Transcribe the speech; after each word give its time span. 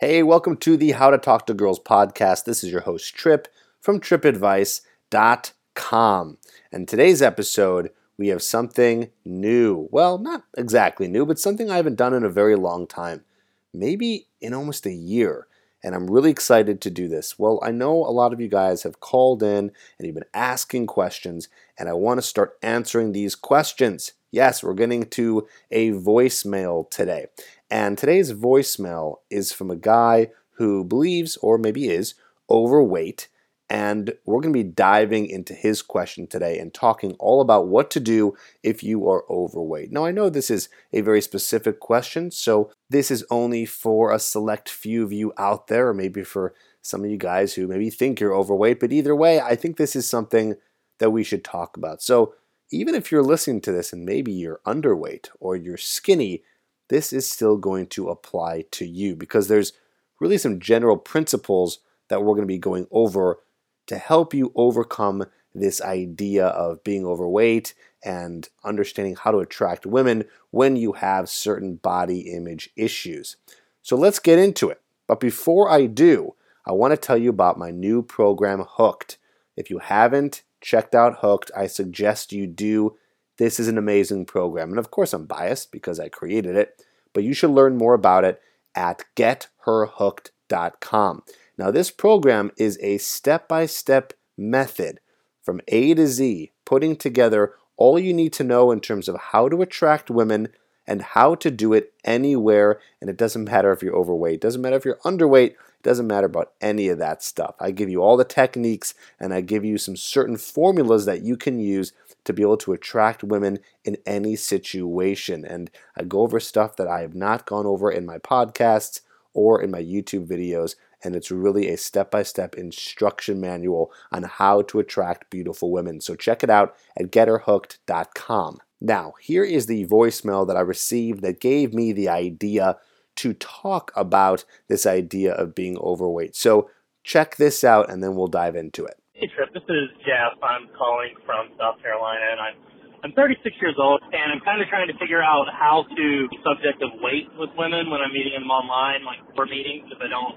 Hey, 0.00 0.22
welcome 0.22 0.56
to 0.56 0.76
the 0.78 0.92
How 0.92 1.10
to 1.10 1.18
Talk 1.18 1.44
to 1.44 1.52
Girls 1.52 1.78
podcast. 1.78 2.46
This 2.46 2.64
is 2.64 2.72
your 2.72 2.80
host, 2.80 3.14
Trip 3.14 3.46
from 3.82 4.00
tripadvice.com. 4.00 6.38
And 6.72 6.88
today's 6.88 7.20
episode, 7.20 7.90
we 8.16 8.28
have 8.28 8.42
something 8.42 9.10
new. 9.26 9.90
Well, 9.92 10.16
not 10.16 10.44
exactly 10.56 11.06
new, 11.06 11.26
but 11.26 11.38
something 11.38 11.70
I 11.70 11.76
haven't 11.76 11.96
done 11.96 12.14
in 12.14 12.24
a 12.24 12.30
very 12.30 12.56
long 12.56 12.86
time, 12.86 13.26
maybe 13.74 14.28
in 14.40 14.54
almost 14.54 14.86
a 14.86 14.90
year. 14.90 15.46
And 15.84 15.94
I'm 15.94 16.10
really 16.10 16.30
excited 16.30 16.80
to 16.80 16.90
do 16.90 17.06
this. 17.06 17.38
Well, 17.38 17.60
I 17.62 17.70
know 17.70 17.92
a 17.92 18.08
lot 18.08 18.32
of 18.32 18.40
you 18.40 18.48
guys 18.48 18.84
have 18.84 19.00
called 19.00 19.42
in 19.42 19.70
and 19.98 20.06
you've 20.06 20.14
been 20.14 20.24
asking 20.32 20.86
questions, 20.86 21.50
and 21.78 21.90
I 21.90 21.92
want 21.92 22.16
to 22.16 22.22
start 22.22 22.56
answering 22.62 23.12
these 23.12 23.34
questions. 23.34 24.14
Yes, 24.30 24.62
we're 24.62 24.74
getting 24.74 25.06
to 25.10 25.46
a 25.70 25.90
voicemail 25.90 26.88
today. 26.90 27.26
And 27.70 27.98
today's 27.98 28.32
voicemail 28.32 29.16
is 29.28 29.52
from 29.52 29.70
a 29.70 29.76
guy 29.76 30.30
who 30.54 30.84
believes, 30.84 31.36
or 31.38 31.58
maybe 31.58 31.88
is, 31.88 32.14
overweight. 32.48 33.28
And 33.68 34.14
we're 34.24 34.40
going 34.40 34.52
to 34.52 34.64
be 34.64 34.68
diving 34.68 35.26
into 35.26 35.54
his 35.54 35.80
question 35.80 36.26
today 36.26 36.58
and 36.58 36.74
talking 36.74 37.12
all 37.18 37.40
about 37.40 37.68
what 37.68 37.90
to 37.92 38.00
do 38.00 38.36
if 38.62 38.82
you 38.82 39.08
are 39.08 39.24
overweight. 39.30 39.92
Now, 39.92 40.04
I 40.04 40.10
know 40.10 40.28
this 40.28 40.50
is 40.50 40.68
a 40.92 41.00
very 41.02 41.20
specific 41.20 41.78
question, 41.78 42.30
so 42.32 42.72
this 42.88 43.12
is 43.12 43.24
only 43.30 43.64
for 43.64 44.12
a 44.12 44.18
select 44.18 44.68
few 44.68 45.04
of 45.04 45.12
you 45.12 45.32
out 45.38 45.68
there, 45.68 45.88
or 45.88 45.94
maybe 45.94 46.24
for 46.24 46.52
some 46.82 47.04
of 47.04 47.10
you 47.10 47.16
guys 47.16 47.54
who 47.54 47.68
maybe 47.68 47.90
think 47.90 48.18
you're 48.18 48.34
overweight. 48.34 48.80
But 48.80 48.92
either 48.92 49.14
way, 49.14 49.40
I 49.40 49.54
think 49.54 49.76
this 49.76 49.94
is 49.94 50.08
something 50.08 50.56
that 50.98 51.10
we 51.10 51.22
should 51.22 51.44
talk 51.44 51.76
about. 51.76 52.02
So, 52.02 52.34
even 52.70 52.94
if 52.94 53.10
you're 53.10 53.22
listening 53.22 53.60
to 53.62 53.72
this 53.72 53.92
and 53.92 54.04
maybe 54.04 54.32
you're 54.32 54.60
underweight 54.66 55.28
or 55.40 55.56
you're 55.56 55.76
skinny, 55.76 56.42
this 56.88 57.12
is 57.12 57.28
still 57.28 57.56
going 57.56 57.86
to 57.88 58.08
apply 58.08 58.64
to 58.72 58.86
you 58.86 59.16
because 59.16 59.48
there's 59.48 59.72
really 60.20 60.38
some 60.38 60.60
general 60.60 60.96
principles 60.96 61.80
that 62.08 62.22
we're 62.22 62.34
going 62.34 62.42
to 62.42 62.46
be 62.46 62.58
going 62.58 62.86
over 62.90 63.38
to 63.86 63.98
help 63.98 64.34
you 64.34 64.52
overcome 64.54 65.24
this 65.54 65.80
idea 65.80 66.46
of 66.46 66.84
being 66.84 67.04
overweight 67.04 67.74
and 68.04 68.48
understanding 68.64 69.16
how 69.16 69.30
to 69.30 69.38
attract 69.38 69.84
women 69.84 70.24
when 70.50 70.76
you 70.76 70.92
have 70.92 71.28
certain 71.28 71.76
body 71.76 72.20
image 72.32 72.70
issues. 72.76 73.36
So 73.82 73.96
let's 73.96 74.18
get 74.18 74.38
into 74.38 74.70
it. 74.70 74.80
But 75.06 75.20
before 75.20 75.70
I 75.70 75.86
do, 75.86 76.34
I 76.66 76.72
want 76.72 76.92
to 76.92 76.96
tell 76.96 77.16
you 77.16 77.30
about 77.30 77.58
my 77.58 77.70
new 77.70 78.02
program, 78.02 78.64
Hooked. 78.66 79.18
If 79.56 79.70
you 79.70 79.78
haven't 79.78 80.42
checked 80.60 80.94
out 80.94 81.18
Hooked, 81.20 81.50
I 81.56 81.66
suggest 81.66 82.32
you 82.32 82.46
do. 82.46 82.96
This 83.38 83.58
is 83.58 83.68
an 83.68 83.78
amazing 83.78 84.26
program. 84.26 84.70
And 84.70 84.78
of 84.78 84.90
course, 84.90 85.12
I'm 85.12 85.26
biased 85.26 85.72
because 85.72 85.98
I 85.98 86.08
created 86.08 86.56
it, 86.56 86.82
but 87.12 87.24
you 87.24 87.32
should 87.32 87.50
learn 87.50 87.76
more 87.76 87.94
about 87.94 88.24
it 88.24 88.40
at 88.74 89.04
getherhooked.com. 89.16 91.22
Now, 91.58 91.70
this 91.70 91.90
program 91.90 92.50
is 92.56 92.78
a 92.80 92.98
step 92.98 93.48
by 93.48 93.66
step 93.66 94.12
method 94.36 95.00
from 95.42 95.60
A 95.68 95.94
to 95.94 96.06
Z, 96.06 96.52
putting 96.64 96.96
together 96.96 97.54
all 97.76 97.98
you 97.98 98.12
need 98.12 98.32
to 98.34 98.44
know 98.44 98.70
in 98.70 98.80
terms 98.80 99.08
of 99.08 99.16
how 99.16 99.48
to 99.48 99.62
attract 99.62 100.10
women 100.10 100.48
and 100.86 101.02
how 101.02 101.34
to 101.36 101.50
do 101.50 101.72
it 101.72 101.92
anywhere. 102.04 102.80
And 103.00 103.08
it 103.08 103.16
doesn't 103.16 103.44
matter 103.44 103.72
if 103.72 103.82
you're 103.82 103.96
overweight, 103.96 104.34
it 104.34 104.40
doesn't 104.40 104.60
matter 104.60 104.76
if 104.76 104.84
you're 104.84 105.00
underweight, 105.04 105.54
it 105.80 105.88
doesn't 105.88 106.06
matter 106.06 106.26
about 106.26 106.52
any 106.60 106.88
of 106.88 106.98
that 106.98 107.22
stuff. 107.22 107.54
I 107.58 107.70
give 107.70 107.88
you 107.88 108.02
all 108.02 108.18
the 108.18 108.24
techniques 108.24 108.92
and 109.18 109.32
I 109.32 109.40
give 109.40 109.64
you 109.64 109.78
some 109.78 109.96
certain 109.96 110.36
formulas 110.36 111.06
that 111.06 111.22
you 111.22 111.38
can 111.38 111.58
use 111.58 111.94
to 112.24 112.34
be 112.34 112.42
able 112.42 112.58
to 112.58 112.74
attract 112.74 113.24
women 113.24 113.60
in 113.82 113.96
any 114.04 114.36
situation. 114.36 115.42
And 115.42 115.70
I 115.96 116.04
go 116.04 116.20
over 116.20 116.38
stuff 116.38 116.76
that 116.76 116.86
I 116.86 117.00
have 117.00 117.14
not 117.14 117.46
gone 117.46 117.64
over 117.64 117.90
in 117.90 118.04
my 118.04 118.18
podcasts 118.18 119.00
or 119.32 119.62
in 119.62 119.70
my 119.70 119.82
YouTube 119.82 120.26
videos. 120.26 120.74
And 121.02 121.16
it's 121.16 121.30
really 121.30 121.70
a 121.70 121.78
step 121.78 122.10
by 122.10 122.24
step 122.24 122.56
instruction 122.56 123.40
manual 123.40 123.90
on 124.12 124.24
how 124.24 124.60
to 124.62 124.80
attract 124.80 125.30
beautiful 125.30 125.72
women. 125.72 126.02
So 126.02 126.14
check 126.14 126.42
it 126.42 126.50
out 126.50 126.76
at 126.94 127.10
getherhooked.com. 127.10 128.60
Now, 128.82 129.14
here 129.18 129.44
is 129.44 129.64
the 129.64 129.86
voicemail 129.86 130.46
that 130.46 130.58
I 130.58 130.60
received 130.60 131.22
that 131.22 131.40
gave 131.40 131.72
me 131.72 131.92
the 131.92 132.10
idea 132.10 132.76
to 133.16 133.34
talk 133.34 133.92
about 133.96 134.44
this 134.68 134.86
idea 134.86 135.32
of 135.32 135.54
being 135.54 135.76
overweight. 135.78 136.36
So 136.36 136.70
check 137.04 137.36
this 137.36 137.64
out 137.64 137.90
and 137.90 138.02
then 138.02 138.16
we'll 138.16 138.28
dive 138.28 138.56
into 138.56 138.84
it. 138.84 138.96
Hey 139.12 139.28
Trip, 139.36 139.52
this 139.52 139.64
is 139.68 139.88
Jeff. 140.00 140.40
I'm 140.42 140.68
calling 140.76 141.12
from 141.26 141.52
South 141.58 141.80
Carolina 141.82 142.24
and 142.32 142.40
I'm 142.40 142.56
I'm 143.00 143.16
36 143.16 143.40
years 143.64 143.76
old 143.80 144.04
and 144.12 144.28
I'm 144.28 144.44
kind 144.44 144.60
of 144.60 144.68
trying 144.68 144.88
to 144.92 144.96
figure 145.00 145.24
out 145.24 145.48
how 145.56 145.88
to 145.88 146.06
subject 146.44 146.84
of 146.84 146.92
weight 147.00 147.32
with 147.40 147.48
women 147.56 147.88
when 147.88 148.04
I'm 148.04 148.12
meeting 148.12 148.36
them 148.36 148.52
online, 148.52 149.08
like 149.08 149.24
for 149.32 149.48
meetings, 149.48 149.88
if 149.88 149.96
I 150.04 150.08
don't 150.12 150.36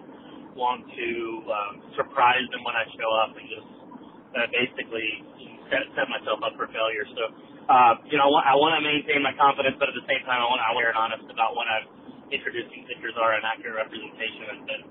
want 0.56 0.88
to 0.88 1.10
um, 1.52 1.74
surprise 2.00 2.46
them 2.56 2.64
when 2.64 2.72
I 2.72 2.88
show 2.96 3.10
up 3.20 3.36
and 3.36 3.46
just 3.52 3.70
uh, 4.32 4.48
basically 4.48 5.28
set, 5.68 5.84
set 5.92 6.08
myself 6.08 6.40
up 6.40 6.56
for 6.56 6.72
failure. 6.72 7.04
So, 7.12 7.24
uh, 7.68 8.00
you 8.08 8.16
know, 8.16 8.28
I 8.28 8.32
want, 8.32 8.46
I 8.48 8.56
want 8.56 8.74
to 8.80 8.84
maintain 8.84 9.20
my 9.22 9.36
confidence, 9.36 9.76
but 9.76 9.92
at 9.92 9.96
the 9.98 10.06
same 10.08 10.24
time, 10.24 10.40
I 10.40 10.48
want 10.48 10.64
to 10.64 10.68
be 10.72 10.88
honest 10.96 11.28
about 11.28 11.58
when 11.60 11.68
I'm 11.68 11.86
introducing 12.32 12.86
pictures 12.88 13.14
are 13.20 13.34
an 13.34 13.44
accurate 13.44 13.76
representation 13.76 14.44
and 14.52 14.60
that 14.70 14.82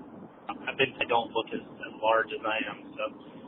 I've 0.67 0.77
been 0.77 0.93
I 0.99 1.05
don't 1.07 1.31
look 1.31 1.47
as, 1.53 1.61
as 1.61 1.93
large 2.01 2.29
as 2.35 2.43
I 2.45 2.57
am. 2.69 2.77
So 2.93 3.03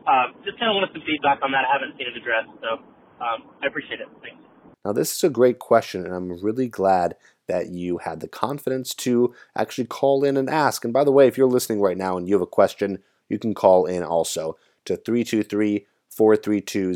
uh, 0.07 0.25
just 0.45 0.57
kind 0.59 0.71
of 0.71 0.75
wanted 0.79 0.93
some 0.93 1.03
feedback 1.05 1.39
on 1.43 1.51
that. 1.51 1.65
I 1.65 1.73
haven't 1.73 1.97
seen 1.97 2.07
it 2.07 2.17
addressed, 2.17 2.53
so 2.61 2.81
um, 3.23 3.49
I 3.61 3.67
appreciate 3.67 3.99
it. 3.99 4.07
Thanks. 4.21 4.41
Now, 4.85 4.93
this 4.93 5.15
is 5.15 5.23
a 5.23 5.29
great 5.29 5.57
question, 5.57 6.05
and 6.05 6.13
I'm 6.13 6.31
really 6.43 6.67
glad 6.67 7.15
that 7.47 7.69
you 7.69 7.97
had 7.99 8.19
the 8.19 8.27
confidence 8.27 8.93
to 8.95 9.33
actually 9.55 9.85
call 9.85 10.23
in 10.23 10.37
and 10.37 10.49
ask. 10.49 10.83
And 10.83 10.93
by 10.93 11.03
the 11.03 11.11
way, 11.11 11.27
if 11.27 11.37
you're 11.37 11.47
listening 11.47 11.81
right 11.81 11.97
now 11.97 12.17
and 12.17 12.27
you 12.27 12.35
have 12.35 12.41
a 12.41 12.47
question, 12.47 12.99
you 13.29 13.39
can 13.39 13.53
call 13.53 13.85
in 13.85 14.03
also 14.03 14.57
to 14.85 14.95
323 14.97 15.87
432 16.15 16.95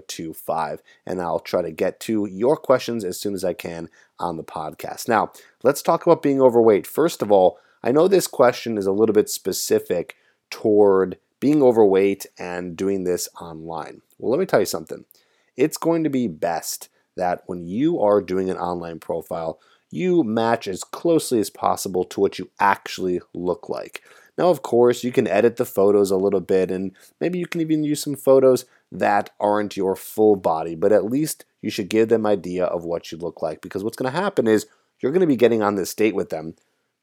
0025, 0.00 0.82
and 1.04 1.20
I'll 1.20 1.38
try 1.38 1.60
to 1.60 1.70
get 1.70 2.00
to 2.00 2.24
your 2.26 2.56
questions 2.56 3.04
as 3.04 3.20
soon 3.20 3.34
as 3.34 3.44
I 3.44 3.52
can 3.52 3.90
on 4.18 4.38
the 4.38 4.44
podcast. 4.44 5.06
Now, 5.06 5.32
let's 5.62 5.82
talk 5.82 6.06
about 6.06 6.22
being 6.22 6.40
overweight. 6.40 6.86
First 6.86 7.20
of 7.20 7.30
all, 7.30 7.58
I 7.82 7.92
know 7.92 8.08
this 8.08 8.26
question 8.26 8.78
is 8.78 8.86
a 8.86 8.92
little 8.92 9.12
bit 9.12 9.28
specific 9.28 10.16
toward 10.50 11.18
being 11.40 11.62
overweight 11.62 12.24
and 12.38 12.74
doing 12.74 13.04
this 13.04 13.28
online. 13.38 14.00
Well, 14.18 14.30
let 14.30 14.40
me 14.40 14.46
tell 14.46 14.60
you 14.60 14.66
something. 14.66 15.04
It's 15.56 15.76
going 15.76 16.02
to 16.04 16.10
be 16.10 16.26
best 16.26 16.88
that 17.16 17.42
when 17.46 17.66
you 17.66 18.00
are 18.00 18.22
doing 18.22 18.48
an 18.48 18.56
online 18.56 18.98
profile, 18.98 19.60
you 19.90 20.22
match 20.22 20.66
as 20.66 20.84
closely 20.84 21.38
as 21.38 21.50
possible 21.50 22.04
to 22.04 22.20
what 22.20 22.38
you 22.38 22.50
actually 22.60 23.20
look 23.34 23.68
like. 23.68 24.02
Now, 24.38 24.50
of 24.50 24.62
course, 24.62 25.02
you 25.02 25.10
can 25.10 25.26
edit 25.26 25.56
the 25.56 25.64
photos 25.64 26.12
a 26.12 26.16
little 26.16 26.40
bit, 26.40 26.70
and 26.70 26.92
maybe 27.20 27.40
you 27.40 27.46
can 27.46 27.60
even 27.60 27.82
use 27.82 28.02
some 28.02 28.14
photos 28.14 28.64
that 28.92 29.30
aren't 29.40 29.76
your 29.76 29.96
full 29.96 30.36
body, 30.36 30.76
but 30.76 30.92
at 30.92 31.04
least 31.04 31.44
you 31.60 31.70
should 31.70 31.88
give 31.88 32.08
them 32.08 32.24
idea 32.24 32.64
of 32.64 32.84
what 32.84 33.10
you 33.10 33.18
look 33.18 33.42
like 33.42 33.60
because 33.60 33.82
what's 33.82 33.96
going 33.96 34.10
to 34.10 34.18
happen 34.18 34.46
is 34.46 34.66
you're 35.00 35.12
going 35.12 35.20
to 35.20 35.26
be 35.26 35.36
getting 35.36 35.62
on 35.62 35.74
this 35.74 35.92
date 35.92 36.14
with 36.14 36.30
them, 36.30 36.54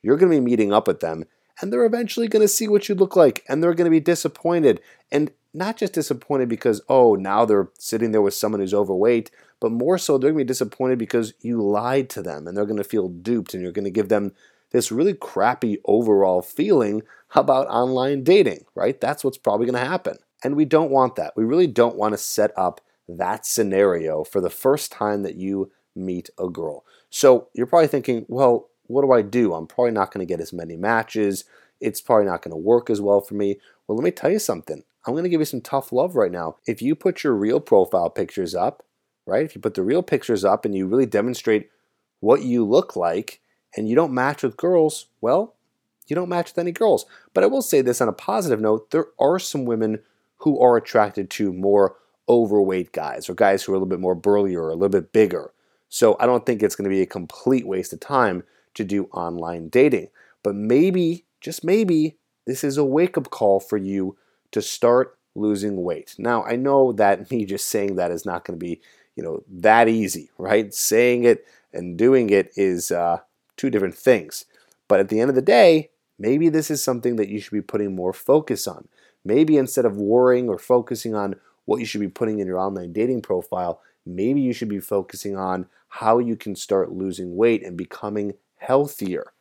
you're 0.01 0.17
going 0.17 0.31
to 0.31 0.37
be 0.37 0.45
meeting 0.45 0.71
up 0.71 0.87
with 0.87 1.01
them, 1.01 1.25
and 1.59 1.71
they're 1.71 1.85
eventually 1.85 2.27
going 2.27 2.41
to 2.41 2.47
see 2.47 2.67
what 2.67 2.89
you 2.89 2.95
look 2.95 3.15
like 3.15 3.43
and 3.47 3.61
they're 3.61 3.73
going 3.73 3.85
to 3.85 3.91
be 3.91 3.99
disappointed. 3.99 4.81
And 5.11 5.31
not 5.53 5.77
just 5.77 5.93
disappointed 5.93 6.49
because, 6.49 6.81
oh, 6.89 7.15
now 7.15 7.45
they're 7.45 7.69
sitting 7.79 8.11
there 8.11 8.21
with 8.21 8.33
someone 8.33 8.59
who's 8.59 8.73
overweight, 8.73 9.31
but 9.61 9.71
more 9.71 9.97
so 9.97 10.17
they're 10.17 10.31
going 10.31 10.39
to 10.39 10.45
be 10.45 10.47
disappointed 10.49 10.99
because 10.99 11.33
you 11.39 11.61
lied 11.61 12.09
to 12.09 12.21
them 12.21 12.45
and 12.45 12.57
they're 12.57 12.65
going 12.65 12.75
to 12.77 12.83
feel 12.83 13.07
duped 13.07 13.53
and 13.53 13.63
you're 13.63 13.71
going 13.71 13.85
to 13.85 13.91
give 13.91 14.09
them 14.09 14.33
this 14.75 14.91
really 14.91 15.13
crappy 15.13 15.79
overall 15.85 16.41
feeling 16.41 17.01
about 17.33 17.67
online 17.67 18.23
dating, 18.23 18.65
right? 18.75 18.99
That's 18.99 19.23
what's 19.23 19.37
probably 19.37 19.65
going 19.65 19.81
to 19.81 19.89
happen. 19.89 20.17
And 20.43 20.55
we 20.55 20.65
don't 20.65 20.91
want 20.91 21.15
that. 21.15 21.33
We 21.35 21.45
really 21.45 21.67
don't 21.67 21.95
want 21.95 22.13
to 22.13 22.17
set 22.17 22.51
up 22.57 22.81
that 23.07 23.45
scenario 23.45 24.23
for 24.23 24.41
the 24.41 24.49
first 24.49 24.91
time 24.91 25.23
that 25.23 25.35
you 25.35 25.71
meet 25.95 26.29
a 26.37 26.49
girl. 26.49 26.83
So 27.09 27.47
you're 27.53 27.67
probably 27.67 27.87
thinking, 27.87 28.25
well, 28.27 28.69
what 28.87 29.03
do 29.03 29.11
I 29.13 29.21
do? 29.21 29.53
I'm 29.53 29.65
probably 29.65 29.91
not 29.91 30.13
going 30.13 30.25
to 30.25 30.31
get 30.31 30.41
as 30.41 30.51
many 30.51 30.75
matches. 30.75 31.45
It's 31.79 32.01
probably 32.01 32.25
not 32.25 32.41
going 32.41 32.51
to 32.51 32.57
work 32.57 32.89
as 32.89 32.99
well 32.99 33.21
for 33.21 33.35
me. 33.35 33.57
Well, 33.87 33.97
let 33.97 34.03
me 34.03 34.11
tell 34.11 34.31
you 34.31 34.39
something. 34.39 34.83
I'm 35.05 35.13
going 35.13 35.23
to 35.23 35.29
give 35.29 35.41
you 35.41 35.45
some 35.45 35.61
tough 35.61 35.91
love 35.91 36.15
right 36.15 36.31
now. 36.31 36.57
If 36.67 36.81
you 36.81 36.95
put 36.95 37.23
your 37.23 37.33
real 37.33 37.59
profile 37.61 38.09
pictures 38.09 38.53
up, 38.53 38.83
right? 39.25 39.45
If 39.45 39.55
you 39.55 39.61
put 39.61 39.75
the 39.75 39.83
real 39.83 40.03
pictures 40.03 40.43
up 40.43 40.65
and 40.65 40.75
you 40.75 40.85
really 40.85 41.05
demonstrate 41.05 41.69
what 42.19 42.41
you 42.41 42.65
look 42.65 42.95
like 42.95 43.39
and 43.75 43.89
you 43.89 43.95
don't 43.95 44.13
match 44.13 44.43
with 44.43 44.57
girls, 44.57 45.07
well, 45.21 45.55
you 46.07 46.15
don't 46.15 46.29
match 46.29 46.51
with 46.51 46.59
any 46.59 46.71
girls. 46.71 47.05
But 47.33 47.43
I 47.43 47.47
will 47.47 47.61
say 47.61 47.81
this 47.81 48.01
on 48.01 48.07
a 48.07 48.13
positive 48.13 48.61
note 48.61 48.91
there 48.91 49.07
are 49.19 49.39
some 49.39 49.65
women 49.65 49.99
who 50.37 50.59
are 50.59 50.77
attracted 50.77 51.29
to 51.31 51.51
more 51.51 51.95
overweight 52.27 52.91
guys 52.91 53.29
or 53.29 53.33
guys 53.33 53.63
who 53.63 53.71
are 53.71 53.75
a 53.75 53.77
little 53.77 53.89
bit 53.89 53.99
more 53.99 54.15
burlier 54.15 54.63
or 54.63 54.69
a 54.69 54.75
little 54.75 54.89
bit 54.89 55.11
bigger. 55.11 55.51
So 55.89 56.17
I 56.19 56.25
don't 56.25 56.45
think 56.45 56.61
it's 56.61 56.75
going 56.75 56.89
to 56.89 56.95
be 56.95 57.01
a 57.01 57.07
complete 57.07 57.67
waste 57.67 57.93
of 57.93 57.99
time 57.99 58.43
to 58.73 58.83
do 58.83 59.05
online 59.05 59.69
dating. 59.69 60.09
But 60.43 60.55
maybe, 60.55 61.25
just 61.41 61.63
maybe, 61.63 62.17
this 62.45 62.63
is 62.63 62.77
a 62.77 62.83
wake 62.83 63.17
up 63.17 63.29
call 63.29 63.59
for 63.59 63.77
you 63.77 64.17
to 64.51 64.61
start 64.61 65.17
losing 65.35 65.83
weight. 65.83 66.15
Now, 66.17 66.43
I 66.43 66.55
know 66.55 66.91
that 66.93 67.31
me 67.31 67.45
just 67.45 67.67
saying 67.67 67.95
that 67.95 68.11
is 68.11 68.25
not 68.25 68.45
going 68.45 68.59
to 68.59 68.63
be, 68.63 68.81
you 69.15 69.23
know, 69.23 69.43
that 69.49 69.87
easy, 69.87 70.29
right? 70.37 70.73
Saying 70.73 71.23
it 71.23 71.45
and 71.73 71.97
doing 71.97 72.29
it 72.29 72.51
is 72.55 72.91
uh, 72.91 73.19
two 73.57 73.69
different 73.69 73.95
things. 73.95 74.45
But 74.87 74.99
at 74.99 75.09
the 75.09 75.19
end 75.19 75.29
of 75.29 75.35
the 75.35 75.41
day, 75.41 75.89
maybe 76.19 76.49
this 76.49 76.69
is 76.69 76.83
something 76.83 77.15
that 77.15 77.29
you 77.29 77.39
should 77.39 77.53
be 77.53 77.61
putting 77.61 77.95
more 77.95 78.13
focus 78.13 78.67
on. 78.67 78.87
Maybe 79.23 79.57
instead 79.57 79.85
of 79.85 79.97
worrying 79.97 80.49
or 80.49 80.59
focusing 80.59 81.15
on 81.15 81.35
what 81.65 81.79
you 81.79 81.85
should 81.85 82.01
be 82.01 82.07
putting 82.07 82.39
in 82.39 82.47
your 82.47 82.59
online 82.59 82.93
dating 82.93 83.23
profile, 83.23 83.81
maybe 84.05 84.41
you 84.41 84.53
should 84.53 84.69
be 84.69 84.79
focusing 84.79 85.35
on 85.35 85.67
how 85.87 86.19
you 86.19 86.35
can 86.35 86.55
start 86.55 86.91
losing 86.91 87.35
weight 87.35 87.63
and 87.63 87.75
becoming 87.75 88.33
healthier. 88.57 89.31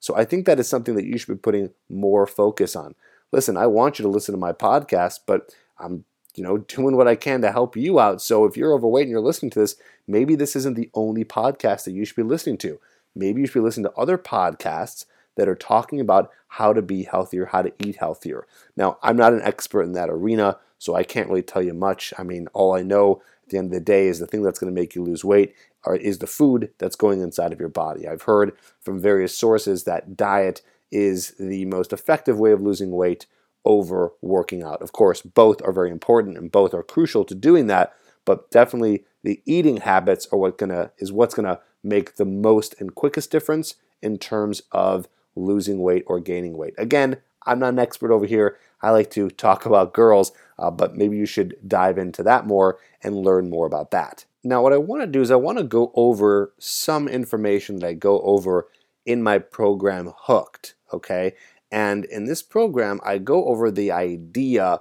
So 0.00 0.16
I 0.16 0.24
think 0.24 0.46
that 0.46 0.58
is 0.58 0.68
something 0.68 0.94
that 0.94 1.04
you 1.04 1.18
should 1.18 1.34
be 1.34 1.40
putting 1.40 1.70
more 1.88 2.26
focus 2.26 2.74
on. 2.76 2.94
Listen, 3.32 3.56
I 3.56 3.66
want 3.66 3.98
you 3.98 4.04
to 4.04 4.08
listen 4.08 4.32
to 4.32 4.40
my 4.40 4.52
podcast, 4.52 5.20
but 5.26 5.54
I'm 5.78 6.04
you 6.34 6.42
know 6.42 6.58
doing 6.76 6.96
what 6.96 7.08
I 7.08 7.14
can 7.14 7.42
to 7.42 7.52
help 7.52 7.76
you 7.76 8.00
out. 8.00 8.22
So 8.22 8.44
if 8.44 8.56
you're 8.56 8.72
overweight 8.72 9.04
and 9.04 9.10
you're 9.10 9.20
listening 9.20 9.50
to 9.50 9.60
this, 9.60 9.76
maybe 10.06 10.34
this 10.34 10.56
isn't 10.56 10.74
the 10.74 10.90
only 10.94 11.24
podcast 11.24 11.84
that 11.84 11.92
you 11.92 12.04
should 12.04 12.16
be 12.16 12.22
listening 12.22 12.58
to. 12.58 12.80
Maybe 13.18 13.40
you 13.40 13.46
should 13.46 13.54
be 13.54 13.60
listening 13.60 13.90
to 13.90 13.98
other 13.98 14.16
podcasts 14.16 15.04
that 15.36 15.48
are 15.48 15.54
talking 15.54 16.00
about 16.00 16.30
how 16.48 16.72
to 16.72 16.82
be 16.82 17.04
healthier, 17.04 17.46
how 17.46 17.62
to 17.62 17.72
eat 17.84 17.96
healthier. 17.96 18.46
Now, 18.76 18.98
I'm 19.02 19.16
not 19.16 19.32
an 19.32 19.42
expert 19.42 19.82
in 19.82 19.92
that 19.92 20.10
arena, 20.10 20.58
so 20.78 20.94
I 20.94 21.02
can't 21.04 21.28
really 21.28 21.42
tell 21.42 21.62
you 21.62 21.74
much. 21.74 22.14
I 22.18 22.22
mean, 22.22 22.48
all 22.54 22.74
I 22.74 22.82
know 22.82 23.22
at 23.44 23.50
the 23.50 23.58
end 23.58 23.66
of 23.66 23.72
the 23.72 23.80
day 23.80 24.08
is 24.08 24.18
the 24.18 24.26
thing 24.26 24.42
that's 24.42 24.58
going 24.58 24.72
to 24.72 24.80
make 24.80 24.94
you 24.94 25.02
lose 25.02 25.24
weight 25.24 25.54
is 26.00 26.18
the 26.18 26.26
food 26.26 26.70
that's 26.78 26.96
going 26.96 27.20
inside 27.20 27.52
of 27.52 27.60
your 27.60 27.68
body. 27.68 28.06
I've 28.06 28.22
heard 28.22 28.52
from 28.80 29.00
various 29.00 29.36
sources 29.36 29.84
that 29.84 30.16
diet 30.16 30.60
is 30.90 31.34
the 31.38 31.64
most 31.66 31.92
effective 31.92 32.38
way 32.38 32.52
of 32.52 32.60
losing 32.60 32.90
weight 32.90 33.26
over 33.64 34.12
working 34.20 34.62
out. 34.62 34.82
Of 34.82 34.92
course, 34.92 35.22
both 35.22 35.62
are 35.62 35.72
very 35.72 35.90
important 35.90 36.36
and 36.36 36.50
both 36.50 36.74
are 36.74 36.82
crucial 36.82 37.24
to 37.24 37.34
doing 37.34 37.66
that, 37.68 37.94
but 38.24 38.50
definitely 38.50 39.04
the 39.22 39.40
eating 39.46 39.78
habits 39.78 40.26
are 40.32 40.38
what 40.38 40.58
gonna 40.58 40.90
is 40.98 41.12
what's 41.12 41.34
gonna 41.34 41.60
make 41.82 42.16
the 42.16 42.24
most 42.24 42.74
and 42.80 42.94
quickest 42.94 43.30
difference 43.30 43.74
in 44.02 44.18
terms 44.18 44.62
of 44.72 45.08
losing 45.34 45.80
weight 45.80 46.04
or 46.06 46.20
gaining 46.20 46.56
weight. 46.56 46.74
Again, 46.78 47.18
I'm 47.46 47.58
not 47.58 47.72
an 47.72 47.78
expert 47.78 48.12
over 48.12 48.26
here. 48.26 48.58
I 48.82 48.90
like 48.90 49.10
to 49.12 49.30
talk 49.30 49.66
about 49.66 49.94
girls, 49.94 50.32
uh, 50.58 50.70
but 50.70 50.96
maybe 50.96 51.16
you 51.16 51.26
should 51.26 51.56
dive 51.66 51.98
into 51.98 52.22
that 52.24 52.46
more 52.46 52.78
and 53.02 53.16
learn 53.16 53.50
more 53.50 53.66
about 53.66 53.90
that. 53.90 54.24
Now, 54.44 54.62
what 54.62 54.72
I 54.72 54.78
want 54.78 55.02
to 55.02 55.06
do 55.06 55.20
is 55.20 55.30
I 55.30 55.36
want 55.36 55.58
to 55.58 55.64
go 55.64 55.90
over 55.94 56.52
some 56.58 57.08
information 57.08 57.80
that 57.80 57.86
I 57.88 57.92
go 57.94 58.20
over 58.20 58.68
in 59.04 59.22
my 59.22 59.38
program 59.38 60.12
Hooked, 60.16 60.74
okay? 60.92 61.34
And 61.72 62.04
in 62.04 62.26
this 62.26 62.42
program, 62.42 63.00
I 63.04 63.18
go 63.18 63.46
over 63.46 63.70
the 63.70 63.90
idea 63.90 64.80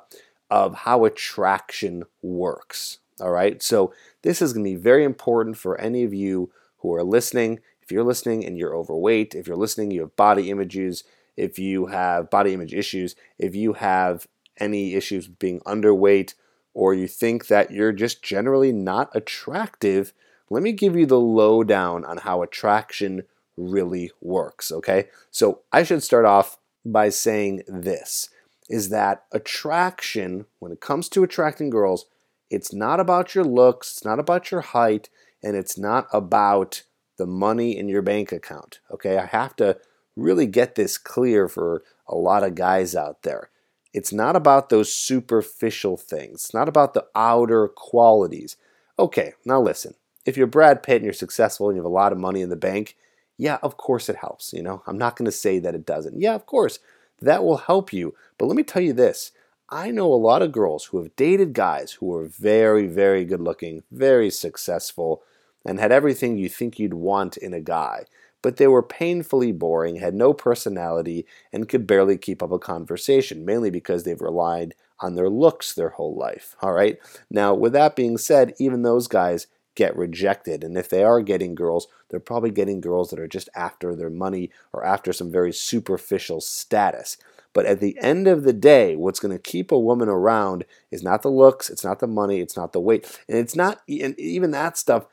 of 0.49 0.75
how 0.75 1.05
attraction 1.05 2.03
works, 2.21 2.99
all 3.19 3.31
right? 3.31 3.61
So, 3.63 3.93
this 4.21 4.41
is 4.41 4.53
going 4.53 4.63
to 4.63 4.71
be 4.71 4.75
very 4.75 5.03
important 5.03 5.57
for 5.57 5.79
any 5.79 6.03
of 6.03 6.13
you 6.13 6.51
who 6.87 6.95
are 6.95 7.03
listening. 7.03 7.59
If 7.81 7.91
you're 7.91 8.03
listening 8.03 8.45
and 8.45 8.57
you're 8.57 8.75
overweight, 8.75 9.35
if 9.35 9.47
you're 9.47 9.55
listening, 9.55 9.91
you 9.91 10.01
have 10.01 10.15
body 10.15 10.49
images, 10.49 11.03
if 11.35 11.59
you 11.59 11.87
have 11.87 12.29
body 12.29 12.53
image 12.53 12.73
issues, 12.73 13.15
if 13.37 13.55
you 13.55 13.73
have 13.73 14.27
any 14.59 14.95
issues 14.95 15.27
with 15.27 15.39
being 15.39 15.59
underweight, 15.61 16.33
or 16.73 16.93
you 16.93 17.07
think 17.07 17.47
that 17.47 17.71
you're 17.71 17.91
just 17.91 18.21
generally 18.21 18.71
not 18.71 19.09
attractive, 19.15 20.13
let 20.49 20.63
me 20.63 20.71
give 20.71 20.95
you 20.95 21.05
the 21.05 21.19
lowdown 21.19 22.05
on 22.05 22.17
how 22.17 22.41
attraction 22.41 23.23
really 23.55 24.11
works, 24.21 24.71
okay? 24.71 25.07
So 25.31 25.61
I 25.71 25.83
should 25.83 26.03
start 26.03 26.25
off 26.25 26.57
by 26.85 27.09
saying 27.09 27.63
this 27.67 28.29
is 28.69 28.89
that 28.89 29.23
attraction, 29.31 30.45
when 30.59 30.71
it 30.71 30.81
comes 30.81 31.07
to 31.09 31.23
attracting 31.23 31.69
girls, 31.69 32.05
it's 32.49 32.73
not 32.73 32.99
about 32.99 33.33
your 33.33 33.45
looks, 33.45 33.93
it's 33.93 34.05
not 34.05 34.19
about 34.19 34.51
your 34.51 34.61
height, 34.61 35.09
and 35.43 35.55
it's 35.55 35.77
not 35.77 36.07
about 36.11 36.83
the 37.17 37.25
money 37.27 37.77
in 37.77 37.89
your 37.89 38.01
bank 38.01 38.31
account. 38.31 38.79
Okay, 38.91 39.17
I 39.17 39.25
have 39.25 39.55
to 39.57 39.77
really 40.15 40.47
get 40.47 40.75
this 40.75 40.97
clear 40.97 41.47
for 41.47 41.83
a 42.07 42.15
lot 42.15 42.43
of 42.43 42.55
guys 42.55 42.95
out 42.95 43.23
there. 43.23 43.49
It's 43.93 44.13
not 44.13 44.35
about 44.35 44.69
those 44.69 44.93
superficial 44.93 45.97
things, 45.97 46.45
it's 46.45 46.53
not 46.53 46.69
about 46.69 46.93
the 46.93 47.05
outer 47.15 47.67
qualities. 47.67 48.57
Okay, 48.99 49.33
now 49.45 49.61
listen. 49.61 49.93
If 50.25 50.35
you're 50.35 50.47
Brad 50.47 50.83
Pitt 50.83 50.97
and 50.97 51.05
you're 51.05 51.13
successful 51.13 51.69
and 51.69 51.77
you 51.77 51.81
have 51.81 51.89
a 51.89 51.93
lot 51.93 52.11
of 52.11 52.17
money 52.17 52.41
in 52.41 52.49
the 52.49 52.55
bank, 52.55 52.97
yeah, 53.37 53.59
of 53.61 53.77
course 53.77 54.09
it 54.09 54.17
helps. 54.17 54.51
You 54.51 54.61
know, 54.61 54.83
I'm 54.85 54.97
not 54.97 55.15
going 55.15 55.27
to 55.27 55.31
say 55.31 55.59
that 55.59 55.75
it 55.75 55.85
doesn't. 55.85 56.19
Yeah, 56.19 56.35
of 56.35 56.45
course, 56.45 56.79
that 57.21 57.43
will 57.43 57.57
help 57.57 57.93
you. 57.93 58.13
But 58.37 58.47
let 58.47 58.57
me 58.57 58.63
tell 58.63 58.81
you 58.81 58.93
this 58.93 59.31
I 59.69 59.91
know 59.91 60.11
a 60.11 60.15
lot 60.15 60.41
of 60.41 60.51
girls 60.51 60.85
who 60.85 61.01
have 61.01 61.15
dated 61.15 61.53
guys 61.53 61.93
who 61.93 62.13
are 62.15 62.25
very, 62.25 62.87
very 62.87 63.25
good 63.25 63.41
looking, 63.41 63.83
very 63.91 64.29
successful, 64.29 65.23
and 65.67 65.79
had 65.79 65.91
everything 65.91 66.37
you 66.37 66.49
think 66.49 66.79
you'd 66.79 66.93
want 66.93 67.37
in 67.37 67.53
a 67.53 67.59
guy. 67.59 68.05
But 68.41 68.57
they 68.57 68.67
were 68.67 68.83
painfully 68.83 69.51
boring, 69.51 69.97
had 69.97 70.15
no 70.15 70.33
personality, 70.33 71.25
and 71.51 71.67
could 71.67 71.85
barely 71.85 72.17
keep 72.17 72.41
up 72.41 72.51
a 72.51 72.59
conversation, 72.59 73.45
mainly 73.45 73.69
because 73.69 74.03
they've 74.03 74.21
relied 74.21 74.73
on 74.99 75.15
their 75.15 75.29
looks 75.29 75.73
their 75.73 75.89
whole 75.89 76.15
life. 76.15 76.55
All 76.61 76.71
right? 76.71 76.97
Now, 77.29 77.53
with 77.53 77.73
that 77.73 77.95
being 77.95 78.17
said, 78.17 78.53
even 78.57 78.81
those 78.81 79.07
guys 79.07 79.47
get 79.75 79.95
rejected. 79.95 80.63
And 80.63 80.77
if 80.77 80.89
they 80.89 81.03
are 81.03 81.21
getting 81.21 81.53
girls, 81.53 81.87
they're 82.09 82.19
probably 82.19 82.49
getting 82.49 82.81
girls 82.81 83.09
that 83.09 83.19
are 83.19 83.27
just 83.27 83.49
after 83.55 83.95
their 83.95 84.09
money 84.09 84.49
or 84.73 84.83
after 84.83 85.13
some 85.13 85.31
very 85.31 85.53
superficial 85.53 86.41
status. 86.41 87.17
But 87.53 87.65
at 87.65 87.79
the 87.79 87.97
end 88.01 88.27
of 88.27 88.43
the 88.43 88.53
day, 88.53 88.95
what's 88.95 89.19
going 89.19 89.35
to 89.35 89.41
keep 89.41 89.71
a 89.71 89.79
woman 89.79 90.09
around 90.09 90.65
is 90.91 91.03
not 91.03 91.21
the 91.21 91.31
looks, 91.31 91.69
it's 91.69 91.83
not 91.83 91.99
the 91.99 92.07
money, 92.07 92.39
it's 92.39 92.57
not 92.57 92.73
the 92.73 92.79
weight, 92.79 93.19
and 93.27 93.37
it's 93.37 93.55
not 93.55 93.81
and 93.87 94.19
even 94.19 94.51
that 94.51 94.77
stuff 94.77 95.07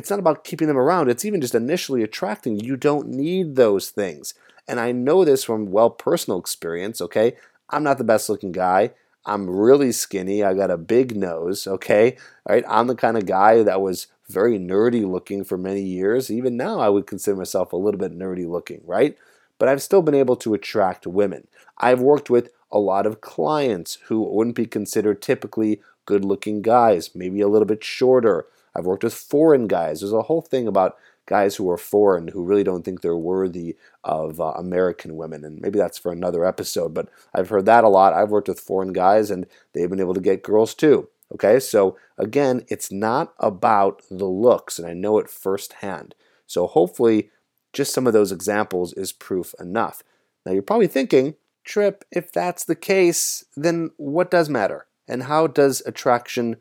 it's 0.00 0.08
not 0.08 0.18
about 0.18 0.44
keeping 0.44 0.66
them 0.66 0.78
around. 0.78 1.10
It's 1.10 1.26
even 1.26 1.42
just 1.42 1.54
initially 1.54 2.02
attracting. 2.02 2.58
You 2.58 2.74
don't 2.74 3.08
need 3.08 3.56
those 3.56 3.90
things. 3.90 4.32
And 4.66 4.80
I 4.80 4.92
know 4.92 5.26
this 5.26 5.44
from 5.44 5.70
well 5.70 5.90
personal 5.90 6.38
experience, 6.38 7.02
okay? 7.02 7.36
I'm 7.68 7.82
not 7.82 7.98
the 7.98 8.04
best 8.04 8.30
looking 8.30 8.50
guy. 8.50 8.92
I'm 9.26 9.50
really 9.50 9.92
skinny. 9.92 10.42
I 10.42 10.54
got 10.54 10.70
a 10.70 10.78
big 10.78 11.14
nose, 11.14 11.66
okay? 11.66 12.16
All 12.46 12.54
right? 12.54 12.64
I'm 12.66 12.86
the 12.86 12.94
kind 12.94 13.18
of 13.18 13.26
guy 13.26 13.62
that 13.62 13.82
was 13.82 14.06
very 14.26 14.58
nerdy 14.58 15.06
looking 15.06 15.44
for 15.44 15.58
many 15.58 15.82
years. 15.82 16.30
Even 16.30 16.56
now 16.56 16.80
I 16.80 16.88
would 16.88 17.06
consider 17.06 17.36
myself 17.36 17.74
a 17.74 17.76
little 17.76 18.00
bit 18.00 18.18
nerdy 18.18 18.48
looking, 18.48 18.80
right? 18.86 19.18
But 19.58 19.68
I've 19.68 19.82
still 19.82 20.00
been 20.00 20.14
able 20.14 20.36
to 20.36 20.54
attract 20.54 21.06
women. 21.06 21.46
I've 21.76 22.00
worked 22.00 22.30
with 22.30 22.48
a 22.72 22.78
lot 22.78 23.04
of 23.04 23.20
clients 23.20 23.98
who 24.06 24.22
wouldn't 24.22 24.56
be 24.56 24.64
considered 24.64 25.20
typically 25.20 25.82
good 26.06 26.24
looking 26.24 26.62
guys, 26.62 27.14
maybe 27.14 27.42
a 27.42 27.48
little 27.48 27.66
bit 27.66 27.84
shorter, 27.84 28.46
I've 28.80 28.86
worked 28.86 29.04
with 29.04 29.12
foreign 29.12 29.68
guys. 29.68 30.00
There's 30.00 30.12
a 30.12 30.22
whole 30.22 30.40
thing 30.40 30.66
about 30.66 30.96
guys 31.26 31.56
who 31.56 31.68
are 31.68 31.76
foreign 31.76 32.28
who 32.28 32.42
really 32.42 32.64
don't 32.64 32.82
think 32.82 33.02
they're 33.02 33.14
worthy 33.14 33.76
of 34.02 34.40
uh, 34.40 34.52
American 34.56 35.16
women. 35.16 35.44
And 35.44 35.60
maybe 35.60 35.78
that's 35.78 35.98
for 35.98 36.10
another 36.10 36.46
episode, 36.46 36.94
but 36.94 37.10
I've 37.34 37.50
heard 37.50 37.66
that 37.66 37.84
a 37.84 37.88
lot. 37.88 38.14
I've 38.14 38.30
worked 38.30 38.48
with 38.48 38.58
foreign 38.58 38.94
guys 38.94 39.30
and 39.30 39.46
they've 39.74 39.90
been 39.90 40.00
able 40.00 40.14
to 40.14 40.20
get 40.20 40.42
girls 40.42 40.74
too. 40.74 41.08
Okay, 41.32 41.60
so 41.60 41.96
again, 42.16 42.64
it's 42.68 42.90
not 42.90 43.34
about 43.38 44.02
the 44.10 44.26
looks, 44.26 44.78
and 44.78 44.88
I 44.88 44.94
know 44.94 45.18
it 45.18 45.30
firsthand. 45.30 46.14
So 46.46 46.66
hopefully, 46.66 47.30
just 47.72 47.92
some 47.92 48.06
of 48.06 48.12
those 48.12 48.32
examples 48.32 48.92
is 48.94 49.12
proof 49.12 49.54
enough. 49.60 50.02
Now, 50.44 50.52
you're 50.52 50.62
probably 50.62 50.88
thinking, 50.88 51.36
Trip, 51.64 52.04
if 52.10 52.32
that's 52.32 52.64
the 52.64 52.74
case, 52.74 53.44
then 53.54 53.90
what 53.96 54.30
does 54.30 54.48
matter? 54.48 54.86
And 55.06 55.24
how 55.24 55.46
does 55.46 55.82
attraction 55.86 56.56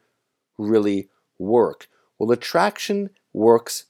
really 0.60 1.10
work? 1.40 1.88
Well, 2.20 2.32
attraction 2.32 3.12
works 3.34 3.86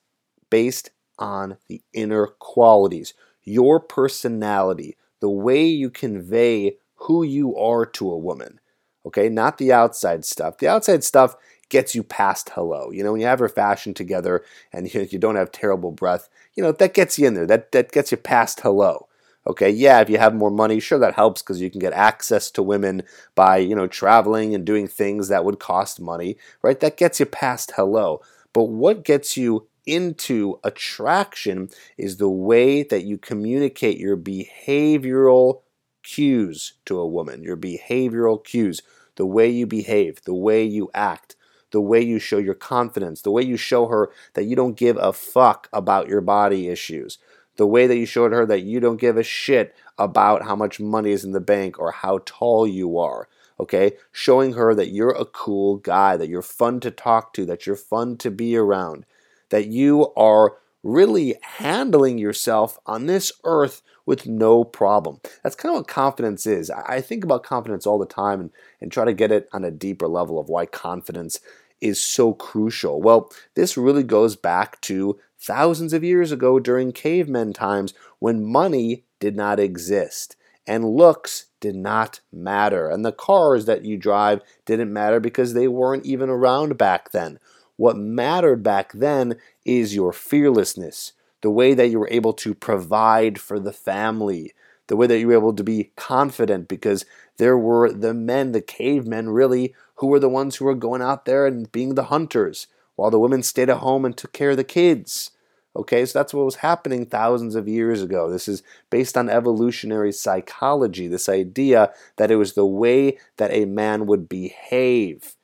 based 0.50 0.92
on 1.18 1.58
the 1.68 1.82
inner 1.94 2.28
qualities, 2.28 3.14
your 3.44 3.80
personality, 3.82 4.98
the 5.22 5.30
way 5.30 5.66
you 5.66 5.90
convey 5.90 6.78
who 6.96 7.24
you 7.24 7.56
are 7.58 7.86
to 7.86 8.12
a 8.12 8.18
woman. 8.18 8.60
Okay, 9.06 9.30
not 9.30 9.58
the 9.58 9.74
outside 9.74 10.26
stuff. 10.26 10.58
The 10.60 10.68
outside 10.68 11.04
stuff 11.04 11.36
gets 11.70 11.96
you 11.96 12.04
past 12.04 12.50
hello. 12.52 12.92
You 12.92 13.04
know, 13.04 13.12
when 13.14 13.22
you 13.22 13.28
have 13.28 13.40
her 13.40 13.50
fashion 13.50 13.94
together 13.94 14.44
and 14.74 14.94
you, 14.94 15.02
you 15.12 15.20
don't 15.20 15.36
have 15.36 15.52
terrible 15.52 15.92
breath, 15.92 16.30
you 16.56 16.64
know, 16.64 16.72
that 16.74 16.94
gets 16.94 17.20
you 17.20 17.28
in 17.28 17.34
there. 17.34 17.48
That 17.48 17.72
that 17.74 17.92
gets 17.92 18.12
you 18.12 18.18
past 18.18 18.62
hello. 18.62 19.09
Okay, 19.48 19.70
yeah, 19.70 20.02
if 20.02 20.10
you 20.10 20.18
have 20.18 20.36
more 20.36 20.52
money, 20.52 20.80
sure 20.80 21.00
that 21.00 21.16
helps 21.16 21.42
because 21.42 21.62
you 21.62 21.72
can 21.72 21.80
get 21.80 21.94
access 21.94 22.52
to 22.52 22.62
women 22.62 23.04
by, 23.36 23.58
you 23.58 23.76
know, 23.76 23.88
traveling 23.88 24.54
and 24.54 24.66
doing 24.66 24.88
things 24.88 25.28
that 25.30 25.46
would 25.46 25.60
cost 25.60 26.00
money, 26.00 26.38
right? 26.62 26.80
That 26.80 26.98
gets 26.98 27.20
you 27.20 27.26
past 27.26 27.72
hello. 27.76 28.22
But 28.54 28.66
what 28.66 29.04
gets 29.04 29.38
you 29.38 29.68
into 29.86 30.60
attraction 30.64 31.70
is 31.98 32.18
the 32.18 32.30
way 32.30 32.84
that 32.84 33.06
you 33.06 33.18
communicate 33.18 33.98
your 33.98 34.18
behavioral 34.18 35.62
cues 36.04 36.74
to 36.86 37.00
a 37.00 37.08
woman, 37.08 37.42
your 37.42 37.58
behavioral 37.58 38.44
cues, 38.44 38.82
the 39.16 39.26
way 39.26 39.50
you 39.50 39.66
behave, 39.66 40.22
the 40.26 40.34
way 40.34 40.64
you 40.64 40.92
act, 40.94 41.36
the 41.72 41.82
way 41.82 42.02
you 42.02 42.20
show 42.20 42.38
your 42.38 42.54
confidence, 42.54 43.22
the 43.22 43.32
way 43.32 43.42
you 43.44 43.58
show 43.58 43.88
her 43.88 44.12
that 44.34 44.44
you 44.46 44.56
don't 44.56 44.78
give 44.78 44.98
a 44.98 45.14
fuck 45.14 45.70
about 45.74 46.08
your 46.08 46.22
body 46.22 46.68
issues 46.68 47.18
the 47.60 47.68
way 47.68 47.88
that 47.88 47.98
you 47.98 48.06
showed 48.06 48.32
her 48.32 48.46
that 48.46 48.62
you 48.62 48.80
don't 48.80 49.02
give 49.02 49.18
a 49.18 49.24
shit 49.24 49.76
about 49.98 50.44
how 50.44 50.56
much 50.56 50.80
money 50.80 51.12
is 51.12 51.26
in 51.26 51.34
the 51.34 51.42
bank 51.42 51.78
or 51.78 51.92
how 51.92 52.22
tall 52.26 52.66
you 52.66 52.98
are. 52.98 53.28
Okay, 53.60 53.98
showing 54.14 54.54
her 54.54 54.74
that 54.74 54.92
you're 54.92 55.12
a 55.12 55.26
cool 55.26 55.76
guy, 55.76 56.16
that 56.16 56.30
you're 56.30 56.42
fun 56.42 56.80
to 56.80 56.90
talk 56.90 57.34
to, 57.34 57.46
that 57.46 57.68
you're 57.68 57.76
fun 57.76 58.16
to 58.20 58.32
be 58.32 58.56
around, 58.56 59.06
that 59.50 59.68
you 59.68 60.14
are 60.16 60.56
really 60.82 61.36
handling 61.42 62.18
yourself 62.18 62.80
on 62.86 63.08
this 63.08 63.34
earth 63.44 63.82
with 64.06 64.26
no 64.26 64.64
problem. 64.64 65.20
That's 65.44 65.58
kind 65.58 65.76
of 65.76 65.82
what 65.82 65.90
confidence 65.90 66.48
is. 66.48 66.70
I 66.72 67.02
think 67.02 67.26
about 67.26 67.44
confidence 67.44 67.86
all 67.86 68.00
the 68.00 68.06
time 68.06 68.40
and, 68.40 68.52
and 68.80 68.90
try 68.90 69.04
to 69.04 69.14
get 69.14 69.34
it 69.34 69.50
on 69.52 69.66
a 69.66 69.72
deeper 69.72 70.08
level 70.08 70.40
of 70.40 70.48
why 70.48 70.66
confidence 70.66 71.42
is 71.82 72.02
so 72.02 72.34
crucial. 72.34 73.02
Well, 73.02 73.30
this 73.56 73.76
really 73.76 74.04
goes 74.04 74.38
back 74.38 74.80
to 74.82 75.20
thousands 75.40 75.94
of 75.94 76.04
years 76.04 76.32
ago 76.32 76.60
during 76.60 76.92
cavemen 76.92 77.54
times 77.54 77.94
when 78.20 78.44
money 78.44 79.04
did 79.20 79.36
not 79.36 79.60
exist 79.60 80.36
and 80.68 80.86
looks 80.88 81.46
did 81.60 81.76
not 81.76 82.20
matter. 82.32 82.90
And 82.90 83.04
the 83.04 83.12
cars 83.12 83.66
that 83.66 83.84
you 83.84 83.98
drive 83.98 84.42
didn't 84.66 84.94
matter 84.94 85.20
because 85.20 85.54
they 85.54 85.68
weren't 85.68 86.06
even 86.06 86.30
around 86.30 86.78
back 86.78 87.12
then. 87.12 87.40
What 87.76 87.98
mattered 87.98 88.62
back 88.62 88.92
then 88.94 89.38
is 89.66 89.96
your 89.96 90.14
fearlessness, 90.14 91.14
the 91.42 91.50
way 91.50 91.74
that 91.74 91.88
you 91.88 92.00
were 92.00 92.10
able 92.12 92.34
to 92.34 92.54
provide 92.54 93.40
for 93.40 93.60
the 93.60 93.74
family, 93.74 94.54
the 94.88 94.96
way 94.96 95.08
that 95.08 95.20
you 95.20 95.28
were 95.28 95.34
able 95.34 95.54
to 95.54 95.64
be 95.64 95.92
confident 95.96 96.68
because 96.68 97.06
there 97.38 97.58
were 97.58 97.92
the 97.92 98.14
men, 98.14 98.52
the 98.52 98.62
cavemen 98.62 99.30
really, 99.30 99.74
who 99.96 100.08
were 100.08 100.20
the 100.20 100.30
ones 100.30 100.58
who 100.58 100.66
were 100.66 100.76
going 100.76 101.02
out 101.02 101.26
there 101.26 101.46
and 101.46 101.72
being 101.72 101.96
the 101.96 102.06
hunters, 102.06 102.68
while 103.00 103.12
the 103.12 103.20
women 103.20 103.42
stayed 103.42 103.70
at 103.70 103.78
home 103.78 104.04
and 104.04 104.18
took 104.18 104.34
care 104.34 104.52
of 104.52 104.58
the 104.58 104.64
kids. 104.64 105.32
Okay, 105.76 106.06
so 106.06 106.20
that's 106.20 106.34
what 106.34 106.46
was 106.46 106.56
happening 106.56 107.06
thousands 107.06 107.56
of 107.56 107.68
years 107.68 108.02
ago. 108.02 108.30
This 108.30 108.48
is 108.48 108.62
based 108.90 109.18
on 109.18 109.30
evolutionary 109.30 110.12
psychology, 110.12 111.08
this 111.08 111.30
idea 111.30 111.94
that 112.18 112.32
it 112.32 112.36
was 112.36 112.54
the 112.54 112.66
way 112.66 113.18
that 113.38 113.52
a 113.54 113.64
man 113.66 114.06
would 114.08 114.28
behave 114.28 115.36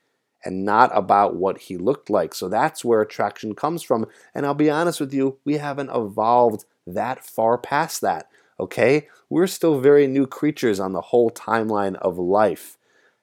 and 0.44 0.66
not 0.66 0.92
about 0.94 1.38
what 1.38 1.60
he 1.60 1.78
looked 1.78 2.10
like. 2.10 2.36
So 2.36 2.50
that's 2.50 2.84
where 2.84 3.02
attraction 3.02 3.56
comes 3.56 3.82
from. 3.82 4.06
And 4.34 4.46
I'll 4.46 4.54
be 4.54 4.70
honest 4.70 5.00
with 5.00 5.14
you, 5.14 5.38
we 5.46 5.58
haven't 5.58 5.96
evolved 5.96 6.66
that 6.86 7.26
far 7.26 7.58
past 7.58 8.02
that. 8.02 8.28
Okay, 8.60 9.08
we're 9.30 9.48
still 9.48 9.80
very 9.80 10.08
new 10.08 10.28
creatures 10.28 10.80
on 10.80 10.92
the 10.92 11.02
whole 11.02 11.30
timeline 11.30 11.96
of 11.96 12.18
life. 12.18 12.78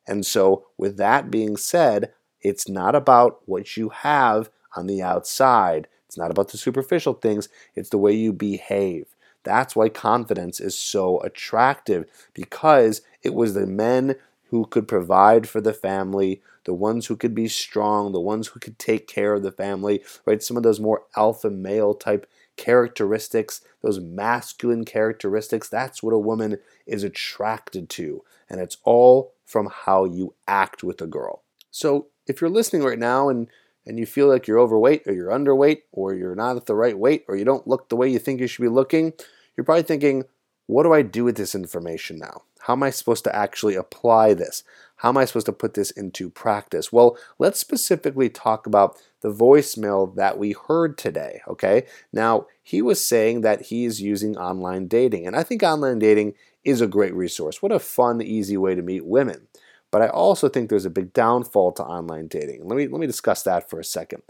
And 0.07 0.25
so, 0.27 0.67
with 0.77 0.97
that 0.97 1.31
being 1.31 1.57
said, 1.57 2.13
it's 2.43 2.69
not 2.69 2.95
about 2.95 3.41
what 3.47 3.77
you 3.77 3.91
have 3.91 4.51
on 4.77 4.87
the 4.87 5.03
outside. 5.03 5.89
It's 6.07 6.19
not 6.19 6.31
about 6.31 6.49
the 6.49 6.59
superficial 6.59 7.15
things, 7.15 7.49
it's 7.75 7.91
the 7.91 7.99
way 7.99 8.13
you 8.13 8.33
behave. 8.33 9.07
That's 9.45 9.75
why 9.75 9.89
confidence 9.89 10.61
is 10.61 10.79
so 10.79 11.21
attractive 11.21 12.07
because 12.35 13.03
it 13.23 13.35
was 13.35 13.55
the 13.55 13.67
men 13.67 14.17
who 14.51 14.67
could 14.67 14.87
provide 14.87 15.49
for 15.49 15.61
the 15.61 15.73
family, 15.73 16.43
the 16.65 16.75
ones 16.75 17.07
who 17.07 17.17
could 17.17 17.35
be 17.35 17.49
strong, 17.49 18.13
the 18.13 18.21
ones 18.21 18.49
who 18.49 18.61
could 18.61 18.79
take 18.79 19.09
care 19.09 19.33
of 19.33 19.43
the 19.43 19.51
family, 19.51 20.05
right? 20.27 20.43
Some 20.43 20.57
of 20.57 20.63
those 20.63 20.79
more 20.79 21.05
alpha 21.17 21.51
male 21.51 21.95
type 21.95 22.29
characteristics, 22.57 23.63
those 23.81 23.99
masculine 23.99 24.85
characteristics, 24.85 25.69
that's 25.69 26.03
what 26.03 26.13
a 26.13 26.19
woman 26.19 26.59
is 26.87 27.03
attracted 27.03 27.89
to. 27.91 28.23
And 28.49 28.61
it's 28.61 28.77
all 28.85 29.33
from 29.47 29.71
how 29.73 30.05
you 30.05 30.35
act 30.47 30.85
with 30.85 31.01
a 31.01 31.07
girl. 31.07 31.43
So 31.71 32.09
if 32.33 32.41
you're 32.41 32.51
listening 32.51 32.83
right 32.83 32.99
now 32.99 33.29
and 33.29 33.49
and 33.87 33.99
you 33.99 34.07
feel 34.07 34.29
like 34.29 34.47
you're 34.47 34.61
overweight 34.61 35.03
or 35.07 35.13
you're 35.13 35.31
underweight 35.31 35.83
or 35.93 36.15
you're 36.15 36.37
not 36.37 36.57
at 36.57 36.67
the 36.67 36.75
right 36.75 36.97
weight 36.97 37.25
or 37.29 37.37
you 37.37 37.45
don't 37.45 37.67
look 37.67 37.89
the 37.89 37.97
way 37.97 38.09
you 38.09 38.19
think 38.19 38.41
you 38.41 38.47
should 38.47 38.63
be 38.63 38.69
looking, 38.69 39.13
you're 39.57 39.65
probably 39.65 39.83
thinking, 39.83 40.25
what 40.67 40.85
do 40.85 40.93
I 40.93 41.03
do 41.03 41.25
with 41.25 41.37
this 41.37 41.55
information 41.55 42.19
now? 42.19 42.43
How 42.61 42.75
am 42.75 42.85
I 42.85 42.91
supposed 42.91 43.25
to 43.25 43.35
actually 43.35 43.75
apply 43.75 44.35
this? 44.35 44.63
How 44.97 45.09
am 45.09 45.17
I 45.17 45.25
supposed 45.25 45.47
to 45.47 45.53
put 45.53 45.75
this 45.75 45.91
into 45.91 46.31
practice? 46.31 46.93
Well, 46.93 47.19
let's 47.41 47.59
specifically 47.59 48.29
talk 48.29 48.69
about 48.69 48.97
the 49.21 49.33
voicemail 49.33 50.15
that 50.15 50.39
we 50.39 50.55
heard 50.69 50.97
today, 50.97 51.41
okay? 51.49 51.87
Now, 52.13 52.47
he 52.63 52.81
was 52.81 53.05
saying 53.05 53.41
that 53.41 53.63
he's 53.63 54.01
using 54.01 54.37
online 54.37 54.87
dating, 54.87 55.27
and 55.27 55.35
I 55.35 55.43
think 55.43 55.65
online 55.65 55.99
dating 55.99 56.35
is 56.63 56.81
a 56.81 56.87
great 56.87 57.15
resource. 57.15 57.61
What 57.61 57.73
a 57.73 57.81
fun, 57.81 58.23
easy 58.23 58.57
way 58.57 58.77
to 58.77 58.83
meet 58.83 59.05
women. 59.05 59.49
But 59.93 60.03
I 60.03 60.09
also 60.09 60.49
think 60.49 60.69
there's 60.69 60.87
a 60.87 60.91
big 60.91 61.13
downfall 61.13 61.73
to 61.73 61.85
online 61.85 62.27
dating. 62.27 62.67
Let 62.67 62.77
me 62.77 62.89
let 62.89 62.99
me 63.01 63.07
discuss 63.07 63.45
that 63.45 63.71
for 63.71 63.79
a 63.79 63.85
second. 63.85 64.23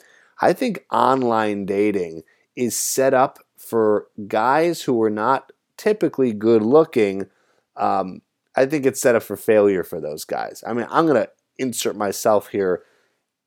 I 0.42 0.52
think 0.52 0.84
online 0.90 1.64
dating 1.64 2.24
is 2.56 2.76
set 2.78 3.14
up 3.14 3.38
for 3.56 4.08
guys 4.28 4.82
who 4.82 5.00
are 5.02 5.10
not 5.10 5.52
typically 5.78 6.32
good 6.32 6.62
looking. 6.62 7.28
Um, 7.76 8.22
I 8.56 8.66
think 8.66 8.84
it's 8.84 9.00
set 9.00 9.14
up 9.14 9.22
for 9.22 9.36
failure 9.36 9.84
for 9.84 10.00
those 10.00 10.24
guys. 10.24 10.62
I 10.66 10.74
mean, 10.74 10.86
I'm 10.90 11.06
gonna 11.06 11.28
insert 11.58 11.96
myself 11.96 12.48
here 12.48 12.82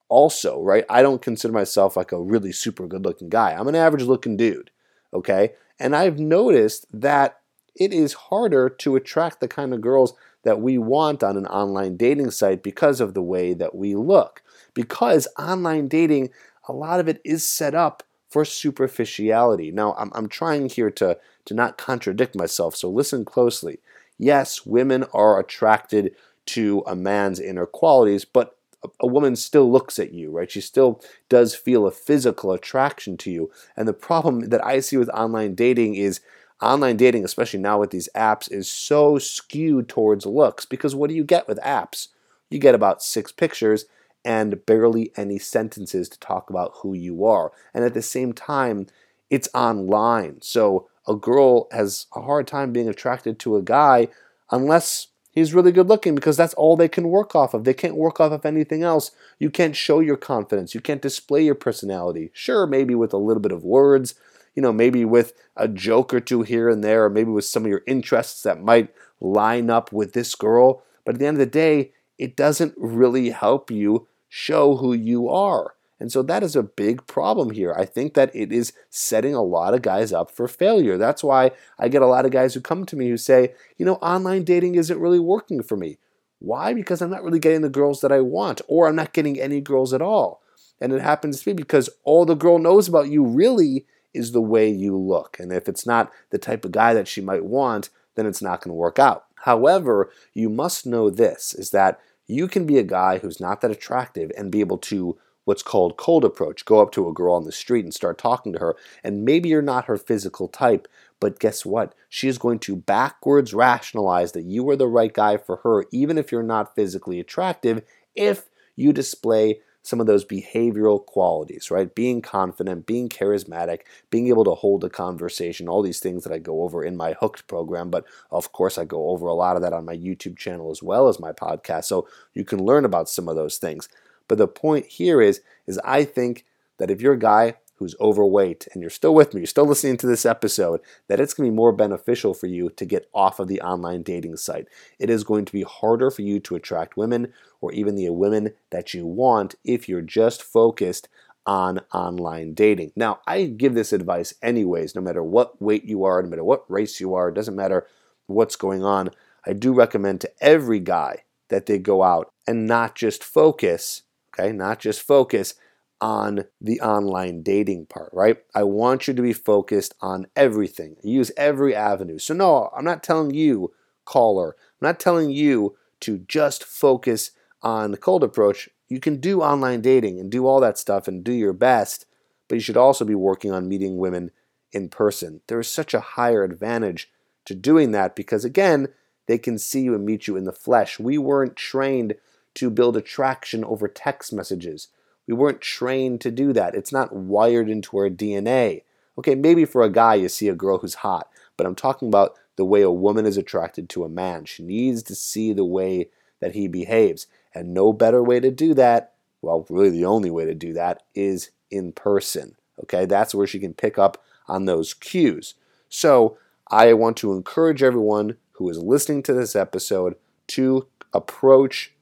also, 0.08 0.62
right? 0.62 0.86
I 0.90 1.02
don't 1.02 1.22
consider 1.22 1.54
myself 1.54 1.98
like 1.98 2.14
a 2.14 2.22
really 2.22 2.54
super 2.54 2.88
good 2.88 3.04
looking 3.04 3.30
guy. 3.30 3.52
I'm 3.52 3.68
an 3.68 3.76
average 3.76 4.04
looking 4.04 4.38
dude, 4.38 4.72
okay? 5.14 5.54
And 5.80 5.96
I've 5.96 6.18
noticed 6.20 6.86
that 6.94 7.40
it 7.76 7.94
is 7.94 8.14
harder 8.14 8.70
to 8.70 8.96
attract 8.96 9.40
the 9.40 9.48
kind 9.48 9.74
of 9.74 9.82
girls 9.82 10.14
that 10.44 10.62
we 10.62 10.78
want 10.78 11.24
on 11.24 11.38
an 11.38 11.48
online 11.48 11.98
dating 11.98 12.32
site 12.32 12.64
because 12.64 13.02
of 13.02 13.14
the 13.14 13.22
way 13.22 13.54
that 13.54 13.76
we 13.76 13.96
look. 13.96 14.42
Because 14.74 15.28
online 15.38 15.88
dating, 15.88 16.30
a 16.68 16.74
lot 16.74 17.00
of 17.00 17.08
it 17.08 17.20
is 17.26 17.46
set 17.46 17.74
up 17.74 18.04
for 18.30 18.46
superficiality. 18.46 19.72
Now, 19.72 19.96
I'm, 19.98 20.12
I'm 20.14 20.28
trying 20.28 20.70
here 20.70 20.92
to, 20.92 21.18
to 21.46 21.54
not 21.54 21.78
contradict 21.78 22.36
myself, 22.36 22.76
so 22.76 22.90
listen 22.90 23.26
closely. 23.26 23.80
Yes, 24.18 24.66
women 24.66 25.06
are 25.14 25.40
attracted 25.40 26.16
to 26.48 26.84
a 26.86 26.96
man's 26.96 27.40
inner 27.40 27.66
qualities, 27.66 28.26
but 28.26 28.56
a 29.00 29.08
woman 29.08 29.36
still 29.36 29.72
looks 29.72 29.98
at 30.00 30.14
you, 30.14 30.30
right? 30.32 30.52
She 30.52 30.62
still 30.62 31.02
does 31.28 31.56
feel 31.56 31.88
a 31.88 31.92
physical 31.92 32.52
attraction 32.52 33.18
to 33.18 33.32
you. 33.32 33.52
And 33.76 33.88
the 33.88 33.94
problem 33.94 34.50
that 34.50 34.64
I 34.64 34.80
see 34.80 34.98
with 34.98 35.10
online 35.10 35.56
dating 35.56 35.96
is 35.96 36.20
online 36.62 36.98
dating, 36.98 37.26
especially 37.26 37.60
now 37.60 37.80
with 37.80 37.92
these 37.92 38.10
apps, 38.16 38.52
is 38.52 38.70
so 38.70 39.18
skewed 39.18 39.90
towards 39.90 40.26
looks 40.26 40.66
because 40.66 40.96
what 40.96 41.10
do 41.10 41.16
you 41.16 41.24
get 41.24 41.48
with 41.48 41.60
apps? 41.60 42.10
You 42.50 42.60
get 42.60 42.76
about 42.76 43.04
six 43.04 43.32
pictures 43.32 43.86
and 44.24 44.66
barely 44.66 45.12
any 45.16 45.38
sentences 45.38 46.10
to 46.10 46.20
talk 46.20 46.50
about 46.50 46.74
who 46.78 46.94
you 46.94 47.26
are. 47.26 47.52
And 47.74 47.84
at 47.84 47.94
the 47.94 48.02
same 48.02 48.34
time, 48.34 48.88
it's 49.30 49.50
online. 49.54 50.42
So 50.42 50.88
a 51.08 51.16
girl 51.16 51.68
has 51.72 52.08
a 52.16 52.22
hard 52.22 52.48
time 52.48 52.72
being 52.74 52.90
attracted 52.90 53.40
to 53.40 53.56
a 53.56 53.62
guy 53.62 54.08
unless 54.52 55.08
he's 55.32 55.54
really 55.54 55.72
good 55.72 55.88
looking 55.88 56.16
because 56.16 56.38
that's 56.38 56.54
all 56.56 56.76
they 56.76 56.88
can 56.88 57.10
work 57.10 57.36
off 57.36 57.54
of. 57.54 57.64
They 57.64 57.74
can't 57.74 57.96
work 57.96 58.20
off 58.20 58.32
of 58.32 58.46
anything 58.46 58.82
else. 58.82 59.12
You 59.38 59.52
can't 59.52 59.76
show 59.76 60.00
your 60.00 60.18
confidence. 60.18 60.74
You 60.74 60.82
can't 60.82 61.02
display 61.02 61.44
your 61.44 61.56
personality. 61.56 62.32
Sure, 62.34 62.66
maybe 62.66 62.96
with 62.96 63.14
a 63.14 63.18
little 63.18 63.42
bit 63.42 63.52
of 63.52 63.64
words, 63.64 64.16
you 64.56 64.62
know, 64.62 64.74
maybe 64.74 65.06
with 65.06 65.34
a 65.56 65.68
joke 65.68 66.14
or 66.14 66.20
two 66.20 66.42
here 66.42 66.70
and 66.70 66.84
there, 66.84 67.06
or 67.06 67.10
maybe 67.10 67.30
with 67.30 67.46
some 67.46 67.64
of 67.64 67.70
your 67.70 67.84
interests 67.86 68.42
that 68.44 68.64
might 68.64 68.94
line 69.20 69.70
up 69.70 69.92
with 69.92 70.14
this 70.14 70.34
girl. 70.36 70.84
But 71.06 71.16
at 71.16 71.20
the 71.20 71.28
end 71.28 71.36
of 71.36 71.40
the 71.40 71.46
day, 71.46 71.92
it 72.18 72.36
doesn't 72.36 72.74
really 72.78 73.30
help 73.30 73.70
you 73.70 74.08
show 74.30 74.78
who 74.78 74.94
you 74.94 75.30
are. 75.30 75.76
And 76.00 76.12
so 76.12 76.22
that 76.24 76.44
is 76.44 76.56
a 76.56 76.64
big 76.64 77.08
problem 77.08 77.52
here. 77.52 77.74
I 77.78 77.86
think 77.86 78.16
that 78.16 78.36
it 78.36 78.52
is 78.52 78.74
setting 78.90 79.34
a 79.34 79.42
lot 79.42 79.74
of 79.74 79.82
guys 79.82 80.12
up 80.12 80.30
for 80.30 80.48
failure. 80.48 80.98
That's 80.98 81.24
why 81.24 81.52
I 81.80 81.88
get 81.88 82.02
a 82.02 82.08
lot 82.08 82.26
of 82.26 82.32
guys 82.32 82.54
who 82.54 82.62
come 82.62 82.86
to 82.86 82.98
me 82.98 83.10
who 83.10 83.18
say, 83.18 83.54
you 83.78 83.86
know, 83.86 83.96
online 83.96 84.44
dating 84.44 84.76
isn't 84.76 85.00
really 85.00 85.20
working 85.20 85.64
for 85.64 85.78
me. 85.78 85.98
Why? 86.40 86.74
Because 86.74 87.02
I'm 87.02 87.10
not 87.10 87.24
really 87.24 87.40
getting 87.40 87.62
the 87.62 87.70
girls 87.70 88.02
that 88.02 88.12
I 88.12 88.20
want, 88.20 88.62
or 88.68 88.88
I'm 88.88 88.96
not 88.96 89.14
getting 89.14 89.40
any 89.40 89.62
girls 89.62 89.94
at 89.94 90.02
all. 90.02 90.42
And 90.82 90.92
it 90.92 91.02
happens 91.02 91.42
to 91.42 91.50
me 91.50 91.54
because 91.54 91.90
all 92.04 92.26
the 92.26 92.36
girl 92.36 92.60
knows 92.60 92.90
about 92.90 93.08
you 93.10 93.24
really 93.26 93.86
is 94.16 94.32
the 94.32 94.42
way 94.42 94.70
you 94.70 94.98
look. 94.98 95.38
And 95.40 95.52
if 95.52 95.68
it's 95.68 95.86
not 95.86 96.12
the 96.30 96.38
type 96.38 96.66
of 96.66 96.72
guy 96.72 96.94
that 96.94 97.08
she 97.08 97.22
might 97.22 97.46
want, 97.46 97.90
then 98.16 98.26
it's 98.26 98.42
not 98.42 98.62
going 98.62 98.72
to 98.72 98.76
work 98.76 98.98
out. 98.98 99.26
However, 99.44 100.10
you 100.34 100.50
must 100.50 100.86
know 100.86 101.10
this 101.10 101.54
is 101.54 101.72
that 101.72 102.00
you 102.28 102.48
can 102.48 102.66
be 102.66 102.78
a 102.78 102.84
guy 102.84 103.20
who's 103.20 103.40
not 103.40 103.62
that 103.62 103.72
attractive 103.72 104.32
and 104.38 104.52
be 104.52 104.62
able 104.62 104.80
to 104.80 105.18
what's 105.44 105.62
called 105.62 105.98
cold 105.98 106.26
approach. 106.26 106.66
Go 106.66 106.82
up 106.82 106.92
to 106.94 107.08
a 107.08 107.14
girl 107.14 107.36
on 107.36 107.44
the 107.44 107.52
street 107.52 107.86
and 107.86 107.94
start 107.94 108.18
talking 108.18 108.52
to 108.54 108.60
her. 108.60 108.76
And 109.04 109.24
maybe 109.24 109.50
you're 109.50 109.62
not 109.62 109.86
her 109.86 109.98
physical 109.98 110.48
type, 110.48 110.88
but 111.20 111.40
guess 111.40 111.66
what? 111.66 111.94
She 112.10 112.28
is 112.28 112.38
going 112.38 112.60
to 112.60 112.76
backwards 112.76 113.54
rationalize 113.54 114.32
that 114.32 114.46
you 114.46 114.68
are 114.70 114.76
the 114.76 114.88
right 114.88 115.14
guy 115.14 115.38
for 115.38 115.58
her, 115.58 115.86
even 115.92 116.18
if 116.18 116.32
you're 116.32 116.44
not 116.44 116.76
physically 116.76 117.20
attractive, 117.20 117.84
if 118.16 118.46
you 118.76 118.92
display 118.92 119.60
some 119.86 120.02
of 120.02 120.08
those 120.08 120.26
behavioral 120.26 121.06
qualities, 121.06 121.70
right? 121.70 121.94
Being 121.94 122.20
confident, 122.20 122.88
being 122.88 123.08
charismatic, 123.08 123.82
being 124.10 124.28
able 124.30 124.44
to 124.44 124.56
hold 124.56 124.84
a 124.84 124.90
conversation, 124.90 125.70
all 125.70 125.84
these 125.84 126.00
things 126.00 126.24
that 126.24 126.34
I 126.34 126.40
go 126.40 126.64
over 126.64 126.84
in 126.84 126.98
my 126.98 127.14
Hooked 127.14 127.48
program. 127.48 127.92
But 127.92 128.06
of 128.32 128.52
course, 128.52 128.80
I 128.80 128.86
go 128.86 129.10
over 129.10 129.28
a 129.28 129.36
lot 129.36 129.56
of 129.56 129.62
that 129.62 129.74
on 129.74 129.86
my 129.86 129.96
YouTube 129.96 130.38
channel 130.38 130.72
as 130.72 130.82
well 130.82 131.08
as 131.08 131.20
my 131.20 131.32
podcast. 131.32 131.86
So 131.86 132.08
you 132.34 132.44
can 132.44 132.66
learn 132.66 132.84
about 132.84 133.10
some 133.10 133.30
of 133.30 133.36
those 133.36 133.58
things. 133.58 133.88
But 134.28 134.40
the 134.40 134.48
point 134.48 134.88
here 134.88 135.22
is, 135.22 135.42
is 135.68 135.80
I 135.86 136.04
think 136.04 136.46
that 136.80 136.90
if 136.90 137.00
you're 137.00 137.14
a 137.14 137.20
guy 137.20 137.54
who's 137.78 137.96
overweight 138.00 138.68
and 138.74 138.82
you're 138.82 138.90
still 138.90 139.14
with 139.14 139.34
me, 139.34 139.42
you're 139.42 139.48
still 139.48 139.66
listening 139.66 139.98
to 139.98 140.08
this 140.08 140.26
episode, 140.26 140.80
that 141.08 141.20
it's 141.20 141.34
going 141.34 141.48
to 141.48 141.52
be 141.52 141.56
more 141.56 141.72
beneficial 141.72 142.34
for 142.34 142.48
you 142.48 142.70
to 142.70 142.86
get 142.86 143.10
off 143.14 143.40
of 143.40 143.48
the 143.48 143.62
online 143.62 144.02
dating 144.02 144.38
site. 144.38 144.68
It 145.00 145.10
is 145.10 145.24
going 145.24 145.46
to 145.46 145.54
be 145.54 145.64
harder 145.64 146.10
for 146.10 146.22
you 146.22 146.40
to 146.42 146.56
attract 146.56 146.98
women 146.98 147.34
or 147.62 147.72
even 147.74 147.96
the 147.96 148.10
women 148.10 148.54
that 148.70 148.94
you 148.94 149.06
want 149.06 149.56
if 149.64 149.90
you're 149.90 150.02
just 150.02 150.42
focused 150.42 151.10
on 151.46 151.80
online 151.94 152.54
dating. 152.54 152.92
Now, 152.96 153.20
I 153.28 153.46
give 153.46 153.76
this 153.76 153.94
advice 153.94 154.34
anyways, 154.42 154.96
no 154.96 155.02
matter 155.02 155.24
what 155.24 155.62
weight 155.62 155.86
you 155.86 156.04
are, 156.04 156.22
no 156.22 156.30
matter 156.30 156.44
what 156.44 156.70
race 156.70 157.00
you 157.00 157.14
are, 157.14 157.30
it 157.30 157.36
doesn't 157.36 157.56
matter 157.56 157.86
what's 158.26 158.56
going 158.56 158.84
on. 158.84 159.12
I 159.46 159.54
do 159.54 159.74
recommend 159.74 160.22
to 160.22 160.32
every 160.42 160.80
guy 160.80 161.24
that 161.50 161.68
they 161.68 161.78
go 161.78 162.02
out 162.02 162.32
and 162.48 162.66
not 162.66 162.96
just 162.96 163.24
focus, 163.24 164.04
okay, 164.34 164.52
not 164.52 164.80
just 164.80 165.02
focus 165.02 165.54
on 166.02 166.46
the 166.62 166.80
online 166.82 167.42
dating 167.42 167.86
part, 167.88 168.10
right? 168.14 168.38
I 168.54 168.64
want 168.64 169.08
you 169.08 169.14
to 169.14 169.22
be 169.22 169.34
focused 169.34 169.96
on 170.02 170.28
everything. 170.36 170.98
Use 171.04 171.32
every 171.38 171.74
avenue. 171.74 172.20
So, 172.20 172.34
no, 172.34 172.70
I'm 172.76 172.86
not 172.86 173.04
telling 173.04 173.34
you, 173.34 173.74
caller, 174.04 174.56
I'm 174.60 174.88
not 174.88 175.00
telling 175.00 175.32
you 175.32 175.78
to 176.02 176.20
just 176.20 176.64
focus 176.64 177.32
on 177.62 177.92
the 177.92 177.98
cold 177.98 178.24
approach 178.24 178.70
you 178.88 179.00
can 179.00 179.20
do 179.20 179.42
online 179.42 179.82
dating 179.82 180.20
and 180.20 180.32
do 180.32 180.46
all 180.46 180.60
that 180.60 180.78
stuff 180.78 181.08
and 181.08 181.24
do 181.24 181.32
your 181.32 181.54
best, 181.54 182.06
but 182.48 182.56
you 182.56 182.62
should 182.62 182.78
also 182.78 183.04
be 183.04 183.16
working 183.16 183.52
on 183.52 183.68
meeting 183.68 183.98
women 183.98 184.32
in 184.72 184.90
person. 184.90 185.42
There 185.48 185.60
is 185.60 185.68
such 185.68 185.94
a 185.94 186.00
higher 186.00 186.44
advantage 186.44 187.10
to 187.46 187.56
doing 187.56 187.92
that 187.92 188.16
because, 188.16 188.46
again, 188.46 188.90
they 189.28 189.38
can 189.38 189.58
see 189.58 189.82
you 189.82 189.96
and 189.96 190.06
meet 190.06 190.28
you 190.28 190.36
in 190.36 190.44
the 190.44 190.52
flesh. 190.52 191.00
We 191.00 191.18
weren't 191.18 191.56
trained 191.56 192.16
to 192.56 192.70
build 192.70 192.96
attraction 192.96 193.64
over 193.64 193.88
text 193.88 194.32
messages. 194.32 194.90
We 195.28 195.34
weren't 195.34 195.62
trained 195.62 196.22
to 196.22 196.32
do 196.32 196.54
that. 196.54 196.76
It's 196.76 196.92
not 196.92 197.14
wired 197.14 197.70
into 197.70 197.98
our 197.98 198.10
DNA. 198.10 198.84
Okay, 199.18 199.36
maybe 199.36 199.66
for 199.66 199.82
a 199.82 199.90
guy 199.90 200.16
you 200.16 200.30
see 200.30 200.50
a 200.50 200.56
girl 200.56 200.78
who's 200.78 200.96
hot, 200.96 201.30
but 201.58 201.66
I'm 201.66 201.76
talking 201.76 202.08
about 202.08 202.38
the 202.58 202.66
way 202.66 202.82
a 202.82 202.92
woman 202.92 203.26
is 203.26 203.38
attracted 203.38 203.90
to 203.90 204.04
a 204.04 204.10
man. 204.10 204.46
She 204.46 204.64
needs 204.64 205.04
to 205.04 205.16
see 205.16 205.54
the 205.54 205.66
way 205.66 206.10
that 206.40 206.54
he 206.54 206.68
behaves. 206.68 207.28
And 207.54 207.74
no 207.74 207.94
better 207.94 208.22
way 208.22 208.40
to 208.40 208.52
do 208.52 208.74
that, 208.74 209.14
well, 209.42 209.66
really 209.70 209.90
the 209.90 210.06
only 210.06 210.30
way 210.30 210.46
to 210.46 210.54
do 210.54 210.74
that 210.74 211.04
is 211.14 211.52
in 211.72 211.92
person. 211.92 212.56
Okay, 212.84 213.06
that's 213.06 213.34
where 213.34 213.48
she 213.48 213.60
can 213.60 213.74
pick 213.74 213.98
up 213.98 214.24
on 214.48 214.66
those 214.66 214.94
cues. 214.94 215.56
So 215.90 216.38
I 216.70 216.94
want 216.94 217.18
to 217.18 217.34
encourage 217.34 217.82
everyone 217.82 218.38
who 218.54 218.70
is 218.70 218.78
listening 218.78 219.24
to 219.24 219.34
this 219.34 219.56
episode 219.56 220.16
to 220.48 220.88
approach 221.14 221.94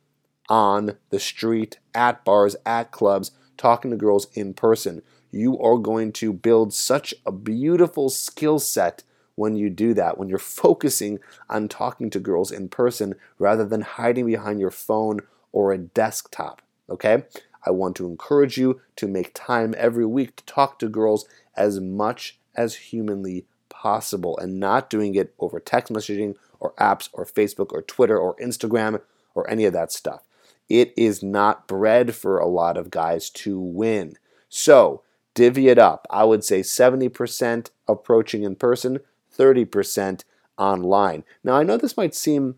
on 0.54 0.96
the 1.10 1.20
street, 1.20 1.80
at 1.96 2.24
bars, 2.24 2.56
at 2.64 2.92
clubs, 2.92 3.32
talking 3.58 3.90
to 3.90 3.98
girls 3.98 4.28
in 4.36 4.54
person. 4.54 5.02
You 5.32 5.58
are 5.60 5.80
going 5.80 6.12
to 6.14 6.32
build 6.32 6.76
such 6.76 7.12
a 7.26 7.32
beautiful 7.32 8.12
skill 8.12 8.60
set 8.60 9.02
when 9.34 9.56
you 9.56 9.72
do 9.72 9.96
that, 9.96 10.20
when 10.20 10.30
you're 10.30 10.38
focusing 10.38 11.18
on 11.50 11.70
talking 11.70 12.12
to 12.12 12.20
girls 12.20 12.52
in 12.52 12.70
person 12.70 13.16
rather 13.40 13.66
than 13.66 13.82
hiding 13.82 14.28
behind 14.28 14.60
your 14.60 14.70
phone 14.70 15.22
or 15.52 15.72
a 15.72 15.78
desktop. 15.80 16.62
Okay? 16.88 17.24
I 17.66 17.72
want 17.72 17.96
to 17.96 18.06
encourage 18.06 18.56
you 18.56 18.80
to 18.98 19.08
make 19.08 19.32
time 19.34 19.74
every 19.76 20.06
week 20.06 20.36
to 20.36 20.46
talk 20.46 20.78
to 20.80 20.88
girls 20.88 21.26
as 21.58 21.80
much 21.80 22.38
as 22.54 22.76
humanly 22.76 23.48
possible 23.70 24.38
and 24.38 24.60
not 24.60 24.88
doing 24.88 25.16
it 25.16 25.34
over 25.40 25.60
text 25.60 25.92
messaging 25.92 26.36
or 26.60 26.74
apps 26.74 27.10
or 27.12 27.26
Facebook 27.26 27.72
or 27.72 27.82
Twitter 27.82 28.20
or 28.20 28.36
Instagram 28.36 29.02
or 29.34 29.50
any 29.50 29.66
of 29.66 29.74
that 29.74 29.92
stuff. 29.92 30.22
It 30.70 30.94
is 30.98 31.22
not 31.22 31.68
bred 31.68 32.16
for 32.16 32.40
a 32.40 32.48
lot 32.48 32.78
of 32.78 32.90
guys 32.90 33.30
to 33.32 33.60
win. 33.60 34.16
So, 34.50 35.04
divvy 35.34 35.68
it 35.68 35.78
up. 35.78 36.08
I 36.10 36.24
would 36.24 36.44
say 36.44 36.62
70% 36.62 37.70
approaching 37.88 38.44
in 38.44 38.56
person, 38.56 39.00
30% 39.36 40.24
online. 40.58 41.24
Now, 41.44 41.54
I 41.54 41.64
know 41.64 41.78
this 41.78 41.98
might 41.98 42.16
seem 42.16 42.56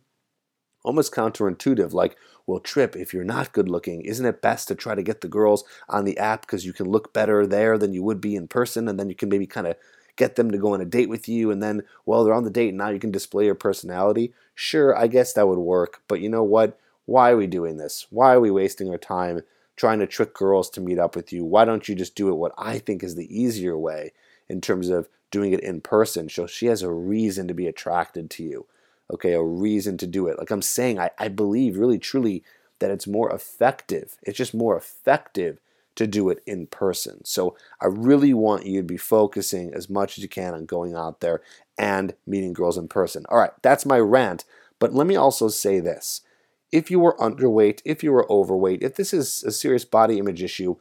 almost 0.84 1.14
counterintuitive 1.14 1.94
like, 1.94 2.16
well, 2.48 2.60
Trip, 2.60 2.96
if 2.96 3.14
you're 3.14 3.24
not 3.24 3.54
good 3.54 3.68
looking, 3.70 4.02
isn't 4.02 4.26
it 4.26 4.42
best 4.42 4.68
to 4.68 4.76
try 4.76 4.94
to 4.94 5.02
get 5.02 5.22
the 5.22 5.28
girls 5.28 5.64
on 5.90 6.06
the 6.06 6.18
app 6.18 6.42
because 6.42 6.66
you 6.66 6.74
can 6.74 6.88
look 6.88 7.12
better 7.12 7.48
there 7.48 7.78
than 7.78 7.92
you 7.92 8.04
would 8.04 8.22
be 8.22 8.36
in 8.36 8.48
person? 8.48 8.88
And 8.88 9.00
then 9.00 9.10
you 9.10 9.16
can 9.16 9.30
maybe 9.30 9.48
kind 9.48 9.66
of 9.66 9.78
get 10.16 10.36
them 10.36 10.52
to 10.52 10.58
go 10.58 10.74
on 10.74 10.82
a 10.82 10.86
date 10.86 11.10
with 11.10 11.28
you. 11.28 11.50
And 11.50 11.62
then, 11.64 11.82
well, 12.06 12.24
they're 12.24 12.36
on 12.36 12.44
the 12.44 12.52
date. 12.52 12.70
And 12.70 12.78
now 12.78 12.90
you 12.90 13.00
can 13.00 13.12
display 13.12 13.46
your 13.46 13.56
personality. 13.56 14.32
Sure, 14.54 14.96
I 14.96 15.08
guess 15.08 15.34
that 15.34 15.48
would 15.48 15.58
work. 15.58 16.04
But 16.08 16.22
you 16.22 16.30
know 16.30 16.44
what? 16.44 16.80
Why 17.06 17.32
are 17.32 17.38
we 17.38 17.48
doing 17.48 17.78
this? 17.78 18.08
Why 18.10 18.34
are 18.34 18.40
we 18.40 18.52
wasting 18.52 18.90
our 18.90 18.98
time 18.98 19.42
trying 19.76 20.00
to 20.00 20.08
trick 20.08 20.34
girls 20.34 20.70
to 20.72 20.82
meet 20.82 21.00
up 21.00 21.16
with 21.16 21.32
you? 21.32 21.44
Why 21.46 21.66
don't 21.66 21.88
you 21.88 21.96
just 21.96 22.16
do 22.16 22.30
it 22.30 22.36
what 22.36 22.54
I 22.58 22.80
think 22.80 23.04
is 23.04 23.16
the 23.16 23.38
easier 23.38 23.78
way 23.78 24.14
in 24.50 24.62
terms 24.62 24.90
of 24.90 25.10
doing 25.32 25.54
it 25.54 25.60
in 25.60 25.82
person? 25.82 26.30
So 26.30 26.48
she 26.48 26.68
has 26.68 26.82
a 26.82 26.92
reason 26.92 27.48
to 27.48 27.54
be 27.54 27.68
attracted 27.68 28.30
to 28.32 28.44
you 28.44 28.66
okay, 29.14 29.34
a 29.34 29.44
reason 29.44 29.98
to 29.98 30.08
do 30.08 30.28
it. 30.28 30.38
Like 30.38 30.52
I'm 30.52 30.62
saying, 30.62 31.00
I, 31.00 31.12
I 31.18 31.28
believe 31.28 31.78
really 31.78 32.00
truly 32.00 32.44
that 32.80 32.92
it's 32.92 33.08
more 33.08 33.32
effective. 33.32 34.18
It's 34.24 34.38
just 34.38 34.54
more 34.54 34.76
effective 34.76 35.60
to 35.96 36.08
do 36.08 36.30
it 36.30 36.44
in 36.46 36.68
person. 36.68 37.24
So 37.24 37.56
I 37.80 37.86
really 37.86 38.34
want 38.34 38.66
you 38.66 38.82
to 38.82 38.88
be 38.88 38.98
focusing 38.98 39.74
as 39.74 39.90
much 39.90 40.18
as 40.18 40.24
you 40.24 40.30
can 40.30 40.54
on 40.54 40.66
going 40.66 40.94
out 40.94 41.22
there 41.22 41.42
and 41.78 42.14
meeting 42.28 42.54
girls 42.54 42.78
in 42.78 42.88
person. 42.88 43.26
All 43.30 43.38
right, 43.38 43.52
that's 43.62 43.86
my 43.86 44.00
rant. 44.00 44.44
But 44.80 44.94
let 44.94 45.08
me 45.08 45.16
also 45.16 45.48
say 45.48 45.80
this. 45.80 46.22
If 46.76 46.92
you 46.92 47.00
were 47.00 47.18
underweight, 47.18 47.82
if 47.86 48.04
you 48.04 48.12
were 48.12 48.30
overweight, 48.32 48.84
if 48.84 48.96
this 48.96 49.14
is 49.14 49.44
a 49.44 49.52
serious 49.52 49.86
body 49.86 50.20
image 50.20 50.44
issue, 50.44 50.76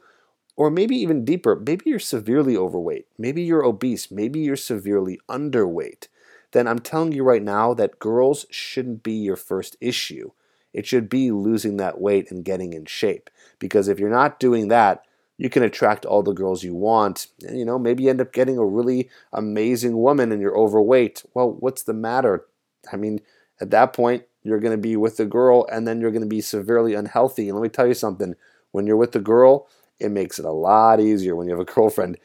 or 0.57 0.69
maybe 0.69 0.95
even 0.97 1.25
deeper, 1.25 1.55
maybe 1.55 1.89
you're 1.89 1.99
severely 1.99 2.55
overweight, 2.55 3.07
maybe 3.17 3.41
you're 3.41 3.65
obese, 3.65 4.11
maybe 4.11 4.39
you're 4.39 4.55
severely 4.55 5.19
underweight 5.29 6.07
then 6.55 6.69
I'm 6.69 6.79
telling 6.79 7.11
you 7.11 7.21
right 7.21 7.43
now 7.43 7.73
that 7.73 7.99
girls 7.99 8.45
shouldn't 8.49 9.03
be 9.03 9.11
your 9.11 9.35
first 9.35 9.75
issue. 9.81 10.31
It 10.71 10.85
should 10.85 11.09
be 11.09 11.29
losing 11.29 11.75
that 11.77 11.99
weight 11.99 12.31
and 12.31 12.45
getting 12.45 12.71
in 12.71 12.85
shape. 12.85 13.29
Because 13.59 13.89
if 13.89 13.99
you're 13.99 14.09
not 14.09 14.39
doing 14.39 14.69
that, 14.69 15.03
you 15.37 15.49
can 15.49 15.63
attract 15.63 16.05
all 16.05 16.23
the 16.23 16.31
girls 16.31 16.63
you 16.63 16.73
want. 16.73 17.27
And, 17.45 17.59
you 17.59 17.65
know, 17.65 17.77
maybe 17.77 18.03
you 18.03 18.09
end 18.09 18.21
up 18.21 18.31
getting 18.31 18.57
a 18.57 18.65
really 18.65 19.09
amazing 19.33 19.97
woman 19.97 20.31
and 20.31 20.41
you're 20.41 20.57
overweight. 20.57 21.23
Well, 21.33 21.51
what's 21.59 21.83
the 21.83 21.93
matter? 21.93 22.45
I 22.89 22.95
mean, 22.95 23.19
at 23.59 23.71
that 23.71 23.91
point, 23.91 24.23
you're 24.45 24.59
going 24.59 24.71
to 24.71 24.81
be 24.81 24.95
with 24.95 25.17
the 25.17 25.25
girl 25.25 25.67
and 25.71 25.87
then 25.87 25.99
you're 25.99 26.11
going 26.11 26.21
to 26.21 26.27
be 26.27 26.39
severely 26.39 26.93
unhealthy. 26.93 27.49
And 27.49 27.57
let 27.57 27.63
me 27.63 27.69
tell 27.69 27.87
you 27.87 27.95
something 27.95 28.35
when 28.71 28.85
you're 28.85 28.95
with 28.95 29.11
the 29.11 29.19
girl, 29.19 29.67
it 29.99 30.11
makes 30.11 30.37
it 30.37 30.45
a 30.45 30.51
lot 30.51 30.99
easier 30.99 31.35
when 31.35 31.47
you 31.47 31.57
have 31.57 31.67
a 31.67 31.73
girlfriend 31.73 32.17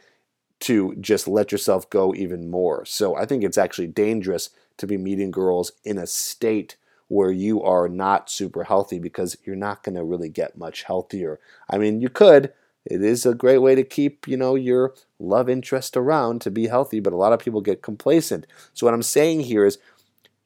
to 0.60 0.94
just 1.00 1.26
let 1.26 1.50
yourself 1.50 1.88
go 1.88 2.14
even 2.14 2.50
more. 2.50 2.84
So 2.84 3.16
I 3.16 3.24
think 3.24 3.42
it's 3.42 3.56
actually 3.56 3.86
dangerous 3.86 4.50
to 4.76 4.86
be 4.86 4.98
meeting 4.98 5.30
girls 5.30 5.72
in 5.82 5.96
a 5.96 6.06
state 6.06 6.76
where 7.08 7.32
you 7.32 7.62
are 7.62 7.88
not 7.88 8.30
super 8.30 8.64
healthy 8.64 8.98
because 8.98 9.36
you're 9.44 9.56
not 9.56 9.82
going 9.82 9.96
to 9.96 10.04
really 10.04 10.28
get 10.28 10.58
much 10.58 10.82
healthier. 10.82 11.40
I 11.68 11.78
mean, 11.78 12.00
you 12.00 12.10
could. 12.10 12.52
It 12.84 13.02
is 13.02 13.26
a 13.26 13.34
great 13.34 13.58
way 13.58 13.74
to 13.74 13.82
keep, 13.82 14.28
you 14.28 14.36
know, 14.36 14.54
your 14.54 14.94
love 15.18 15.48
interest 15.48 15.96
around 15.96 16.40
to 16.42 16.50
be 16.50 16.68
healthy, 16.68 17.00
but 17.00 17.12
a 17.12 17.16
lot 17.16 17.32
of 17.32 17.40
people 17.40 17.60
get 17.60 17.82
complacent. 17.82 18.46
So 18.74 18.86
what 18.86 18.94
I'm 18.94 19.02
saying 19.02 19.40
here 19.40 19.64
is 19.66 19.78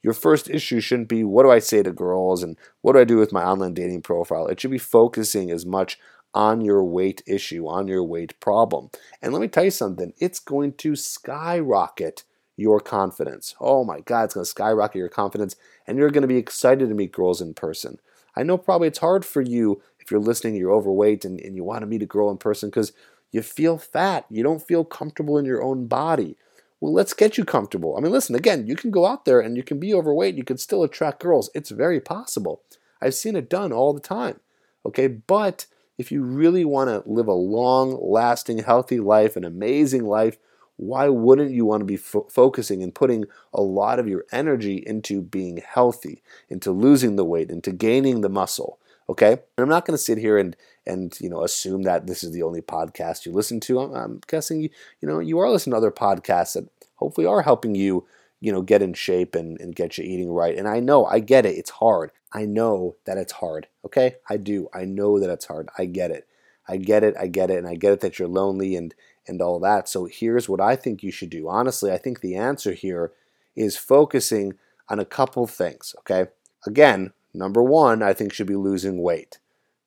your 0.05 0.13
first 0.13 0.51
issue 0.51 0.81
shouldn't 0.81 1.09
be 1.09 1.25
what 1.25 1.45
do 1.45 1.51
I 1.51 1.59
say 1.61 1.83
to 1.83 1.91
girls 1.91 2.43
and 2.43 2.59
what 2.83 2.93
do 2.93 2.99
I 2.99 3.05
do 3.05 3.17
with 3.17 3.33
my 3.33 3.43
online 3.43 3.73
dating 3.73 4.03
profile? 4.03 4.47
It 4.47 4.61
should 4.61 4.71
be 4.71 4.79
focusing 4.79 5.51
as 5.51 5.65
much 5.65 5.99
on 6.35 6.61
your 6.61 6.85
weight 6.85 7.23
issue, 7.27 7.67
on 7.67 7.89
your 7.89 8.05
weight 8.05 8.39
problem. 8.39 8.91
And 9.23 9.33
let 9.33 9.41
me 9.41 9.49
tell 9.49 9.65
you 9.65 9.71
something, 9.71 10.13
it's 10.19 10.41
going 10.41 10.75
to 10.75 10.95
skyrocket 10.95 12.25
your 12.55 12.81
confidence. 12.81 13.55
Oh 13.59 13.83
my 13.83 14.01
God, 14.01 14.25
it's 14.25 14.35
going 14.35 14.45
to 14.45 14.51
skyrocket 14.51 14.97
your 14.99 15.09
confidence, 15.09 15.57
and 15.87 15.97
you're 15.97 16.11
going 16.11 16.23
to 16.23 16.29
be 16.29 16.37
excited 16.37 16.89
to 16.89 16.95
meet 16.95 17.11
girls 17.11 17.41
in 17.41 17.55
person. 17.55 17.99
I 18.37 18.43
know 18.43 18.59
probably 18.59 18.89
it's 18.89 18.99
hard 18.99 19.25
for 19.25 19.41
you 19.41 19.81
if 20.01 20.11
you're 20.11 20.21
listening, 20.21 20.55
you're 20.55 20.73
overweight, 20.73 21.25
and, 21.25 21.41
and 21.41 21.57
you 21.57 21.65
want 21.65 21.81
to 21.81 21.87
meet 21.87 22.03
a 22.03 22.07
girl 22.07 22.31
in 22.31 22.37
person 22.37 22.69
because 22.69 22.93
you 23.33 23.41
feel 23.41 23.79
fat. 23.79 24.27
You 24.29 24.43
don't 24.43 24.67
feel 24.67 24.85
comfortable 24.85 25.39
in 25.39 25.47
your 25.47 25.63
own 25.63 25.87
body. 25.87 26.37
Well, 26.85 26.93
let's 26.93 27.15
get 27.15 27.39
you 27.39 27.47
comfortable. 27.47 27.97
I 27.97 28.01
mean, 28.01 28.13
listen, 28.13 28.35
again, 28.37 28.67
you 28.67 28.77
can 28.77 28.91
go 28.91 29.07
out 29.07 29.25
there 29.25 29.41
and 29.41 29.57
you 29.57 29.63
can 29.63 29.81
be 29.81 29.95
overweight, 29.95 30.35
you 30.35 30.45
can 30.45 30.59
still 30.59 30.83
attract 30.83 31.23
girls. 31.23 31.49
It's 31.55 31.71
very 31.71 31.99
possible. 31.99 32.61
I've 33.01 33.15
seen 33.15 33.37
it 33.37 33.49
done 33.49 33.73
all 33.73 33.95
the 33.95 34.01
time. 34.01 34.41
Okay, 34.85 35.07
but 35.07 35.65
if 35.97 36.13
you 36.13 36.23
really 36.23 36.63
want 36.63 36.91
to 36.91 37.11
live 37.11 37.27
a 37.27 37.33
long, 37.33 37.99
lasting, 38.03 38.59
healthy 38.59 39.01
life, 39.01 39.35
an 39.35 39.45
amazing 39.47 40.05
life, 40.05 40.37
why 40.77 41.09
wouldn't 41.09 41.53
you 41.53 41.65
want 41.65 41.81
to 41.81 41.87
be 41.87 41.97
fo- 41.97 42.29
focusing 42.29 42.83
and 42.83 42.95
putting 42.95 43.25
a 43.55 43.63
lot 43.63 43.99
of 43.99 44.07
your 44.07 44.27
energy 44.31 44.83
into 44.87 45.23
being 45.23 45.63
healthy, 45.67 46.23
into 46.51 46.71
losing 46.71 47.17
the 47.17 47.25
weight, 47.25 47.51
into 47.51 47.73
gaining 47.73 48.21
the 48.21 48.29
muscle? 48.29 48.79
Okay, 49.09 49.33
and 49.33 49.41
I'm 49.59 49.69
not 49.69 49.85
going 49.85 49.97
to 49.97 50.03
sit 50.03 50.19
here 50.19 50.39
and 50.39 50.57
and 50.87 51.19
you 51.21 51.29
know 51.29 51.43
assume 51.43 51.83
that 51.83 52.07
this 52.07 52.25
is 52.25 52.33
the 52.33 52.43
only 52.43 52.63
podcast 52.63 53.27
you 53.27 53.33
listen 53.33 53.61
to. 53.61 53.81
I'm, 53.81 53.95
I'm 53.95 54.21
guessing 54.27 54.61
you 54.61 54.71
you 55.01 55.09
know 55.09 55.19
you 55.19 55.39
are 55.39 55.51
listening 55.51 55.73
to 55.73 55.79
other 55.79 55.91
podcasts 55.91 56.55
that 56.55 56.69
hopefully 56.97 57.27
are 57.27 57.43
helping 57.43 57.75
you 57.75 58.07
you 58.41 58.53
know 58.53 58.63
get 58.63 58.83
in 58.83 58.95
shape 58.95 59.35
and, 59.35 59.61
and 59.61 59.75
get 59.75 59.99
you 59.99 60.05
eating 60.05 60.33
right. 60.33 60.57
And 60.57 60.69
I 60.69 60.81
know 60.81 61.05
I 61.05 61.21
get 61.21 61.47
it. 61.47 61.57
It's 61.57 61.71
hard. 61.71 62.13
I 62.33 62.45
know 62.47 62.97
that 63.05 63.19
it's 63.19 63.33
hard. 63.33 63.69
Okay? 63.85 64.17
I 64.29 64.37
do. 64.37 64.69
I 64.75 64.85
know 64.85 65.21
that 65.21 65.31
it's 65.31 65.47
hard. 65.47 65.69
I 65.79 65.85
get 65.85 66.11
it. 66.11 66.27
I 66.67 66.79
get 66.79 67.05
it. 67.05 67.15
I 67.19 67.29
get 67.29 67.51
it. 67.51 67.59
And 67.59 67.69
I 67.69 67.77
get 67.77 67.93
it 67.93 68.01
that 68.01 68.19
you're 68.19 68.29
lonely 68.29 68.75
and 68.75 68.95
and 69.27 69.41
all 69.41 69.59
that. 69.61 69.89
So 69.89 70.07
here's 70.07 70.49
what 70.49 70.61
I 70.61 70.77
think 70.77 71.03
you 71.03 71.11
should 71.11 71.31
do. 71.31 71.49
Honestly, 71.49 71.91
I 71.91 71.99
think 71.99 72.21
the 72.21 72.37
answer 72.37 72.73
here 72.73 73.13
is 73.57 73.77
focusing 73.77 74.55
on 74.89 74.99
a 74.99 75.05
couple 75.05 75.47
things, 75.47 75.95
okay? 76.01 76.31
Again, 76.67 77.13
number 77.35 77.63
1, 77.63 78.03
I 78.03 78.13
think 78.13 78.33
should 78.33 78.47
be 78.47 78.57
losing 78.57 79.03
weight. 79.03 79.39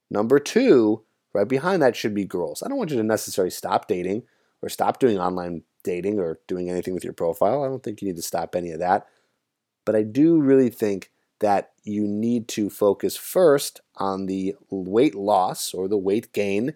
Number 0.09 0.39
2, 0.39 1.03
right 1.33 1.47
behind 1.47 1.81
that 1.81 1.95
should 1.95 2.13
be 2.13 2.25
girls. 2.25 2.61
I 2.61 2.67
don't 2.67 2.77
want 2.77 2.91
you 2.91 2.97
to 2.97 3.03
necessarily 3.03 3.51
stop 3.51 3.87
dating 3.87 4.23
or 4.61 4.69
stop 4.69 4.99
doing 4.99 5.17
online 5.17 5.63
dating 5.83 6.19
or 6.19 6.39
doing 6.47 6.69
anything 6.69 6.93
with 6.93 7.03
your 7.03 7.13
profile. 7.13 7.63
I 7.63 7.67
don't 7.67 7.83
think 7.83 8.01
you 8.01 8.07
need 8.07 8.17
to 8.17 8.21
stop 8.21 8.55
any 8.55 8.71
of 8.71 8.79
that. 8.79 9.07
But 9.85 9.95
I 9.95 10.03
do 10.03 10.39
really 10.39 10.69
think 10.69 11.11
that 11.39 11.71
you 11.83 12.07
need 12.07 12.47
to 12.49 12.69
focus 12.69 13.15
first 13.15 13.81
on 13.95 14.25
the 14.25 14.55
weight 14.69 15.15
loss 15.15 15.73
or 15.73 15.87
the 15.87 15.97
weight 15.97 16.33
gain. 16.33 16.73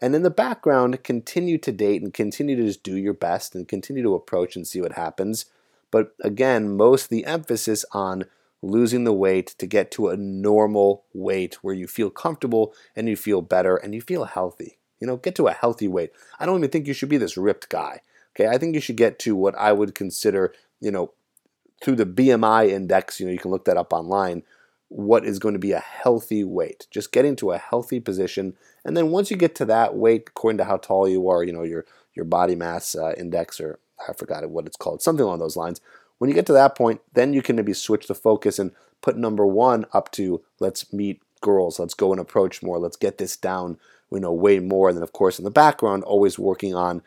And 0.00 0.14
in 0.14 0.22
the 0.22 0.30
background, 0.30 1.02
continue 1.04 1.58
to 1.58 1.72
date 1.72 2.02
and 2.02 2.12
continue 2.12 2.56
to 2.56 2.64
just 2.64 2.82
do 2.82 2.96
your 2.96 3.14
best 3.14 3.54
and 3.54 3.68
continue 3.68 4.02
to 4.02 4.14
approach 4.14 4.56
and 4.56 4.66
see 4.66 4.80
what 4.80 4.92
happens. 4.92 5.46
But 5.90 6.12
again, 6.22 6.76
most 6.76 7.08
the 7.08 7.24
emphasis 7.24 7.84
on 7.92 8.24
losing 8.62 9.04
the 9.04 9.12
weight 9.12 9.48
to 9.58 9.66
get 9.66 9.90
to 9.92 10.08
a 10.08 10.16
normal 10.16 11.04
weight 11.14 11.54
where 11.62 11.74
you 11.74 11.86
feel 11.86 12.10
comfortable 12.10 12.74
and 12.94 13.08
you 13.08 13.16
feel 13.16 13.40
better 13.40 13.76
and 13.76 13.94
you 13.94 14.00
feel 14.00 14.24
healthy. 14.24 14.78
You 15.00 15.06
know, 15.06 15.16
get 15.16 15.34
to 15.36 15.46
a 15.46 15.52
healthy 15.52 15.88
weight. 15.88 16.10
I 16.38 16.46
don't 16.46 16.58
even 16.58 16.70
think 16.70 16.86
you 16.86 16.92
should 16.92 17.08
be 17.08 17.16
this 17.16 17.36
ripped 17.36 17.68
guy. 17.70 18.00
Okay, 18.36 18.48
I 18.48 18.58
think 18.58 18.74
you 18.74 18.80
should 18.80 18.96
get 18.96 19.18
to 19.20 19.34
what 19.34 19.56
I 19.56 19.72
would 19.72 19.94
consider, 19.94 20.54
you 20.80 20.90
know, 20.90 21.12
through 21.82 21.96
the 21.96 22.06
BMI 22.06 22.68
index, 22.68 23.18
you 23.18 23.26
know, 23.26 23.32
you 23.32 23.38
can 23.38 23.50
look 23.50 23.64
that 23.64 23.78
up 23.78 23.92
online, 23.92 24.42
what 24.88 25.24
is 25.24 25.38
going 25.38 25.54
to 25.54 25.58
be 25.58 25.72
a 25.72 25.80
healthy 25.80 26.44
weight. 26.44 26.86
Just 26.90 27.12
getting 27.12 27.36
to 27.36 27.52
a 27.52 27.58
healthy 27.58 28.00
position. 28.00 28.54
And 28.84 28.96
then 28.96 29.10
once 29.10 29.30
you 29.30 29.36
get 29.36 29.54
to 29.56 29.64
that 29.66 29.94
weight, 29.94 30.24
according 30.28 30.58
to 30.58 30.64
how 30.64 30.76
tall 30.76 31.08
you 31.08 31.28
are, 31.28 31.42
you 31.42 31.52
know, 31.52 31.62
your 31.62 31.86
your 32.14 32.24
body 32.24 32.54
mass 32.54 32.94
uh, 32.94 33.14
index 33.16 33.60
or 33.60 33.78
I 34.08 34.12
forgot 34.12 34.48
what 34.50 34.66
it's 34.66 34.76
called, 34.76 35.02
something 35.02 35.24
along 35.24 35.38
those 35.38 35.56
lines. 35.56 35.80
When 36.20 36.28
you 36.28 36.34
get 36.34 36.44
to 36.46 36.52
that 36.52 36.76
point, 36.76 37.00
then 37.14 37.32
you 37.32 37.40
can 37.40 37.56
maybe 37.56 37.72
switch 37.72 38.06
the 38.06 38.14
focus 38.14 38.58
and 38.58 38.72
put 39.00 39.16
number 39.16 39.46
one 39.46 39.86
up 39.94 40.12
to 40.12 40.42
let's 40.58 40.92
meet 40.92 41.22
girls, 41.40 41.78
let's 41.78 41.94
go 41.94 42.12
and 42.12 42.20
approach 42.20 42.62
more, 42.62 42.78
let's 42.78 42.98
get 42.98 43.16
this 43.16 43.38
down, 43.38 43.78
you 44.12 44.20
know, 44.20 44.30
way 44.30 44.58
more. 44.58 44.90
And 44.90 44.98
then 44.98 45.02
of 45.02 45.14
course 45.14 45.38
in 45.38 45.46
the 45.46 45.50
background, 45.50 46.04
always 46.04 46.38
working 46.38 46.74
on 46.74 47.00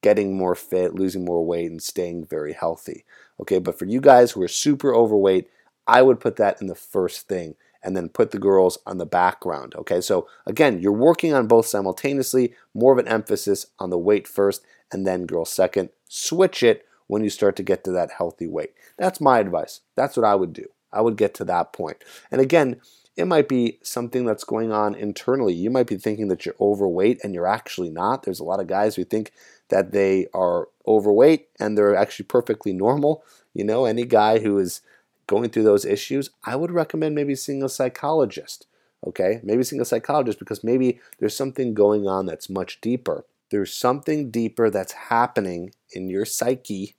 getting 0.00 0.38
more 0.38 0.54
fit, 0.54 0.94
losing 0.94 1.22
more 1.22 1.44
weight, 1.44 1.70
and 1.70 1.82
staying 1.82 2.24
very 2.24 2.54
healthy. 2.54 3.04
Okay, 3.40 3.58
but 3.58 3.78
for 3.78 3.84
you 3.84 4.00
guys 4.00 4.30
who 4.30 4.40
are 4.40 4.48
super 4.48 4.94
overweight, 4.94 5.50
I 5.86 6.00
would 6.00 6.18
put 6.18 6.36
that 6.36 6.58
in 6.62 6.66
the 6.66 6.74
first 6.74 7.28
thing 7.28 7.56
and 7.82 7.94
then 7.94 8.08
put 8.08 8.30
the 8.30 8.38
girls 8.38 8.78
on 8.86 8.96
the 8.96 9.04
background. 9.04 9.74
Okay, 9.74 10.00
so 10.00 10.28
again, 10.46 10.80
you're 10.80 10.92
working 10.92 11.34
on 11.34 11.46
both 11.46 11.66
simultaneously, 11.66 12.54
more 12.72 12.94
of 12.94 12.98
an 12.98 13.06
emphasis 13.06 13.66
on 13.78 13.90
the 13.90 13.98
weight 13.98 14.26
first 14.26 14.64
and 14.90 15.06
then 15.06 15.26
girls 15.26 15.52
second. 15.52 15.90
Switch 16.08 16.62
it 16.62 16.85
when 17.06 17.22
you 17.22 17.30
start 17.30 17.56
to 17.56 17.62
get 17.62 17.84
to 17.84 17.92
that 17.92 18.12
healthy 18.18 18.46
weight. 18.46 18.74
That's 18.96 19.20
my 19.20 19.38
advice. 19.38 19.80
That's 19.94 20.16
what 20.16 20.26
I 20.26 20.34
would 20.34 20.52
do. 20.52 20.66
I 20.92 21.00
would 21.00 21.16
get 21.16 21.34
to 21.34 21.44
that 21.44 21.72
point. 21.72 21.98
And 22.30 22.40
again, 22.40 22.80
it 23.16 23.26
might 23.26 23.48
be 23.48 23.78
something 23.82 24.24
that's 24.24 24.44
going 24.44 24.72
on 24.72 24.94
internally. 24.94 25.54
You 25.54 25.70
might 25.70 25.86
be 25.86 25.96
thinking 25.96 26.28
that 26.28 26.44
you're 26.44 26.54
overweight 26.60 27.20
and 27.22 27.34
you're 27.34 27.46
actually 27.46 27.90
not. 27.90 28.22
There's 28.22 28.40
a 28.40 28.44
lot 28.44 28.60
of 28.60 28.66
guys 28.66 28.96
who 28.96 29.04
think 29.04 29.32
that 29.68 29.92
they 29.92 30.26
are 30.34 30.68
overweight 30.86 31.48
and 31.58 31.76
they're 31.76 31.96
actually 31.96 32.26
perfectly 32.26 32.72
normal. 32.72 33.24
You 33.54 33.64
know, 33.64 33.86
any 33.86 34.04
guy 34.04 34.40
who 34.40 34.58
is 34.58 34.82
going 35.26 35.50
through 35.50 35.64
those 35.64 35.84
issues, 35.84 36.30
I 36.44 36.56
would 36.56 36.70
recommend 36.70 37.14
maybe 37.14 37.34
seeing 37.34 37.62
a 37.62 37.68
psychologist. 37.68 38.66
Okay, 39.06 39.40
maybe 39.42 39.62
seeing 39.62 39.80
a 39.80 39.86
psychologist 39.86 40.38
because 40.38 40.64
maybe 40.64 41.00
there's 41.18 41.36
something 41.36 41.74
going 41.74 42.08
on 42.08 42.26
that's 42.26 42.50
much 42.50 42.80
deeper 42.80 43.24
there's 43.50 43.74
something 43.74 44.30
deeper 44.30 44.70
that's 44.70 44.92
happening 44.92 45.72
in 45.92 46.08
your 46.08 46.24
psyche, 46.24 46.96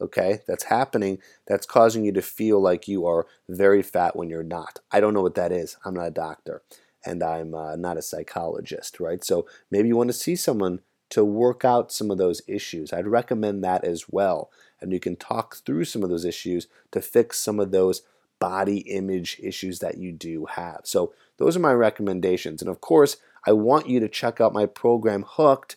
okay, 0.00 0.40
that's 0.46 0.64
happening 0.64 1.18
that's 1.46 1.66
causing 1.66 2.04
you 2.04 2.12
to 2.12 2.22
feel 2.22 2.60
like 2.60 2.88
you 2.88 3.06
are 3.06 3.26
very 3.48 3.82
fat 3.82 4.16
when 4.16 4.30
you're 4.30 4.42
not. 4.42 4.80
I 4.90 5.00
don't 5.00 5.14
know 5.14 5.22
what 5.22 5.34
that 5.34 5.52
is. 5.52 5.76
I'm 5.84 5.94
not 5.94 6.06
a 6.06 6.10
doctor 6.10 6.62
and 7.04 7.22
I'm 7.22 7.54
uh, 7.54 7.76
not 7.76 7.96
a 7.96 8.02
psychologist, 8.02 9.00
right? 9.00 9.22
So 9.24 9.46
maybe 9.70 9.88
you 9.88 9.96
want 9.96 10.08
to 10.08 10.14
see 10.14 10.36
someone 10.36 10.80
to 11.10 11.24
work 11.24 11.64
out 11.64 11.92
some 11.92 12.10
of 12.10 12.18
those 12.18 12.40
issues. 12.46 12.92
I'd 12.92 13.06
recommend 13.06 13.64
that 13.64 13.84
as 13.84 14.08
well. 14.08 14.50
And 14.80 14.92
you 14.92 15.00
can 15.00 15.16
talk 15.16 15.56
through 15.56 15.84
some 15.84 16.02
of 16.02 16.10
those 16.10 16.24
issues 16.24 16.68
to 16.92 17.00
fix 17.00 17.38
some 17.38 17.58
of 17.58 17.72
those 17.72 18.02
body 18.38 18.78
image 18.78 19.38
issues 19.42 19.80
that 19.80 19.98
you 19.98 20.12
do 20.12 20.46
have. 20.46 20.80
So 20.84 21.12
those 21.36 21.56
are 21.56 21.60
my 21.60 21.72
recommendations. 21.72 22.62
And 22.62 22.70
of 22.70 22.80
course, 22.80 23.16
I 23.46 23.52
want 23.52 23.88
you 23.88 24.00
to 24.00 24.08
check 24.08 24.40
out 24.40 24.52
my 24.52 24.66
program 24.66 25.24
Hooked 25.26 25.76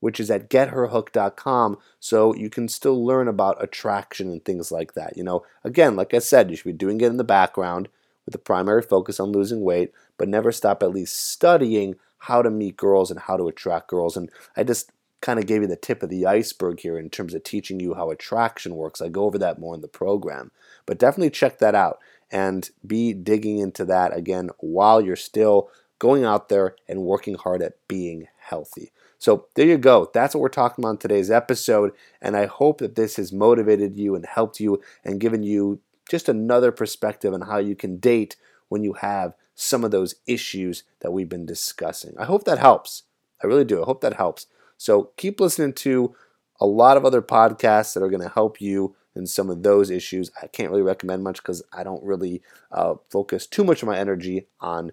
which 0.00 0.20
is 0.20 0.30
at 0.30 0.50
getherhook.com 0.50 1.78
so 2.00 2.34
you 2.34 2.50
can 2.50 2.68
still 2.68 3.04
learn 3.04 3.28
about 3.28 3.62
attraction 3.62 4.30
and 4.30 4.44
things 4.44 4.70
like 4.70 4.94
that. 4.94 5.16
You 5.16 5.24
know, 5.24 5.44
again, 5.64 5.96
like 5.96 6.14
I 6.14 6.18
said, 6.18 6.50
you 6.50 6.56
should 6.56 6.64
be 6.64 6.72
doing 6.72 7.00
it 7.00 7.06
in 7.06 7.16
the 7.16 7.24
background 7.24 7.88
with 8.24 8.32
the 8.32 8.38
primary 8.38 8.82
focus 8.82 9.18
on 9.18 9.32
losing 9.32 9.62
weight, 9.62 9.92
but 10.16 10.28
never 10.28 10.52
stop 10.52 10.82
at 10.82 10.92
least 10.92 11.30
studying 11.30 11.96
how 12.18 12.42
to 12.42 12.50
meet 12.50 12.76
girls 12.76 13.10
and 13.10 13.20
how 13.20 13.36
to 13.36 13.48
attract 13.48 13.88
girls. 13.88 14.16
And 14.16 14.30
I 14.56 14.64
just 14.64 14.90
kind 15.20 15.38
of 15.38 15.46
gave 15.46 15.62
you 15.62 15.68
the 15.68 15.76
tip 15.76 16.02
of 16.02 16.10
the 16.10 16.26
iceberg 16.26 16.80
here 16.80 16.98
in 16.98 17.10
terms 17.10 17.34
of 17.34 17.42
teaching 17.42 17.80
you 17.80 17.94
how 17.94 18.10
attraction 18.10 18.74
works. 18.74 19.00
I 19.00 19.08
go 19.08 19.24
over 19.24 19.38
that 19.38 19.58
more 19.58 19.74
in 19.74 19.80
the 19.80 19.88
program. 19.88 20.50
But 20.86 20.98
definitely 20.98 21.30
check 21.30 21.58
that 21.58 21.74
out 21.74 21.98
and 22.30 22.68
be 22.86 23.12
digging 23.12 23.58
into 23.58 23.84
that 23.86 24.16
again 24.16 24.50
while 24.58 25.00
you're 25.00 25.16
still 25.16 25.70
going 25.98 26.24
out 26.24 26.48
there 26.48 26.76
and 26.86 27.02
working 27.02 27.34
hard 27.34 27.62
at 27.62 27.76
being 27.88 28.28
healthy. 28.38 28.92
So 29.18 29.46
there 29.54 29.66
you 29.66 29.78
go. 29.78 30.10
That's 30.14 30.34
what 30.34 30.40
we're 30.40 30.48
talking 30.48 30.82
about 30.82 30.90
in 30.90 30.98
today's 30.98 31.30
episode. 31.30 31.92
And 32.22 32.36
I 32.36 32.46
hope 32.46 32.78
that 32.78 32.94
this 32.94 33.16
has 33.16 33.32
motivated 33.32 33.96
you 33.96 34.14
and 34.14 34.24
helped 34.24 34.60
you 34.60 34.80
and 35.04 35.20
given 35.20 35.42
you 35.42 35.80
just 36.08 36.28
another 36.28 36.72
perspective 36.72 37.34
on 37.34 37.42
how 37.42 37.58
you 37.58 37.74
can 37.74 37.98
date 37.98 38.36
when 38.68 38.84
you 38.84 38.94
have 38.94 39.34
some 39.54 39.84
of 39.84 39.90
those 39.90 40.14
issues 40.26 40.84
that 41.00 41.12
we've 41.12 41.28
been 41.28 41.46
discussing. 41.46 42.14
I 42.18 42.24
hope 42.24 42.44
that 42.44 42.58
helps. 42.58 43.02
I 43.42 43.46
really 43.46 43.64
do. 43.64 43.82
I 43.82 43.86
hope 43.86 44.00
that 44.02 44.14
helps. 44.14 44.46
So 44.76 45.10
keep 45.16 45.40
listening 45.40 45.72
to 45.74 46.14
a 46.60 46.66
lot 46.66 46.96
of 46.96 47.04
other 47.04 47.22
podcasts 47.22 47.94
that 47.94 48.02
are 48.02 48.10
going 48.10 48.22
to 48.22 48.28
help 48.28 48.60
you 48.60 48.94
in 49.14 49.26
some 49.26 49.50
of 49.50 49.62
those 49.62 49.90
issues. 49.90 50.30
I 50.40 50.46
can't 50.46 50.70
really 50.70 50.82
recommend 50.82 51.24
much 51.24 51.38
because 51.38 51.62
I 51.72 51.82
don't 51.82 52.02
really 52.04 52.40
uh, 52.70 52.94
focus 53.10 53.46
too 53.46 53.64
much 53.64 53.82
of 53.82 53.88
my 53.88 53.98
energy 53.98 54.46
on 54.60 54.92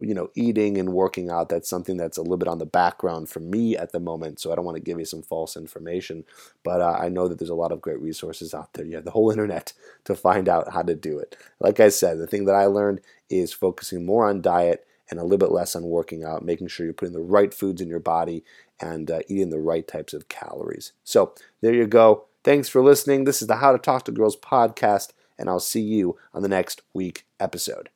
you 0.00 0.14
know, 0.14 0.30
eating 0.34 0.78
and 0.78 0.92
working 0.92 1.30
out, 1.30 1.48
that's 1.48 1.68
something 1.68 1.96
that's 1.96 2.16
a 2.16 2.22
little 2.22 2.36
bit 2.36 2.48
on 2.48 2.58
the 2.58 2.66
background 2.66 3.28
for 3.28 3.40
me 3.40 3.76
at 3.76 3.92
the 3.92 4.00
moment. 4.00 4.40
So 4.40 4.50
I 4.50 4.54
don't 4.54 4.64
want 4.64 4.76
to 4.76 4.82
give 4.82 4.98
you 4.98 5.04
some 5.04 5.22
false 5.22 5.56
information, 5.56 6.24
but 6.64 6.80
uh, 6.80 6.98
I 7.00 7.08
know 7.08 7.28
that 7.28 7.38
there's 7.38 7.50
a 7.50 7.54
lot 7.54 7.72
of 7.72 7.80
great 7.80 8.00
resources 8.00 8.54
out 8.54 8.72
there. 8.72 8.84
You 8.84 8.96
have 8.96 9.04
the 9.04 9.10
whole 9.10 9.30
internet 9.32 9.72
to 10.04 10.14
find 10.14 10.48
out 10.48 10.72
how 10.72 10.82
to 10.82 10.94
do 10.94 11.18
it. 11.18 11.36
Like 11.60 11.80
I 11.80 11.88
said, 11.88 12.18
the 12.18 12.26
thing 12.26 12.46
that 12.46 12.54
I 12.54 12.66
learned 12.66 13.00
is 13.28 13.52
focusing 13.52 14.04
more 14.04 14.26
on 14.28 14.40
diet 14.40 14.86
and 15.10 15.18
a 15.18 15.22
little 15.22 15.38
bit 15.38 15.52
less 15.52 15.76
on 15.76 15.84
working 15.84 16.24
out, 16.24 16.44
making 16.44 16.68
sure 16.68 16.86
you're 16.86 16.92
putting 16.92 17.14
the 17.14 17.20
right 17.20 17.52
foods 17.52 17.80
in 17.80 17.88
your 17.88 18.00
body 18.00 18.44
and 18.80 19.10
uh, 19.10 19.20
eating 19.28 19.50
the 19.50 19.60
right 19.60 19.86
types 19.86 20.14
of 20.14 20.28
calories. 20.28 20.92
So 21.04 21.34
there 21.60 21.74
you 21.74 21.86
go. 21.86 22.24
Thanks 22.42 22.68
for 22.68 22.82
listening. 22.82 23.24
This 23.24 23.42
is 23.42 23.48
the 23.48 23.56
How 23.56 23.72
to 23.72 23.78
Talk 23.78 24.04
to 24.06 24.12
Girls 24.12 24.36
podcast, 24.36 25.10
and 25.38 25.50
I'll 25.50 25.60
see 25.60 25.82
you 25.82 26.16
on 26.32 26.42
the 26.42 26.48
next 26.48 26.80
week 26.94 27.26
episode. 27.38 27.90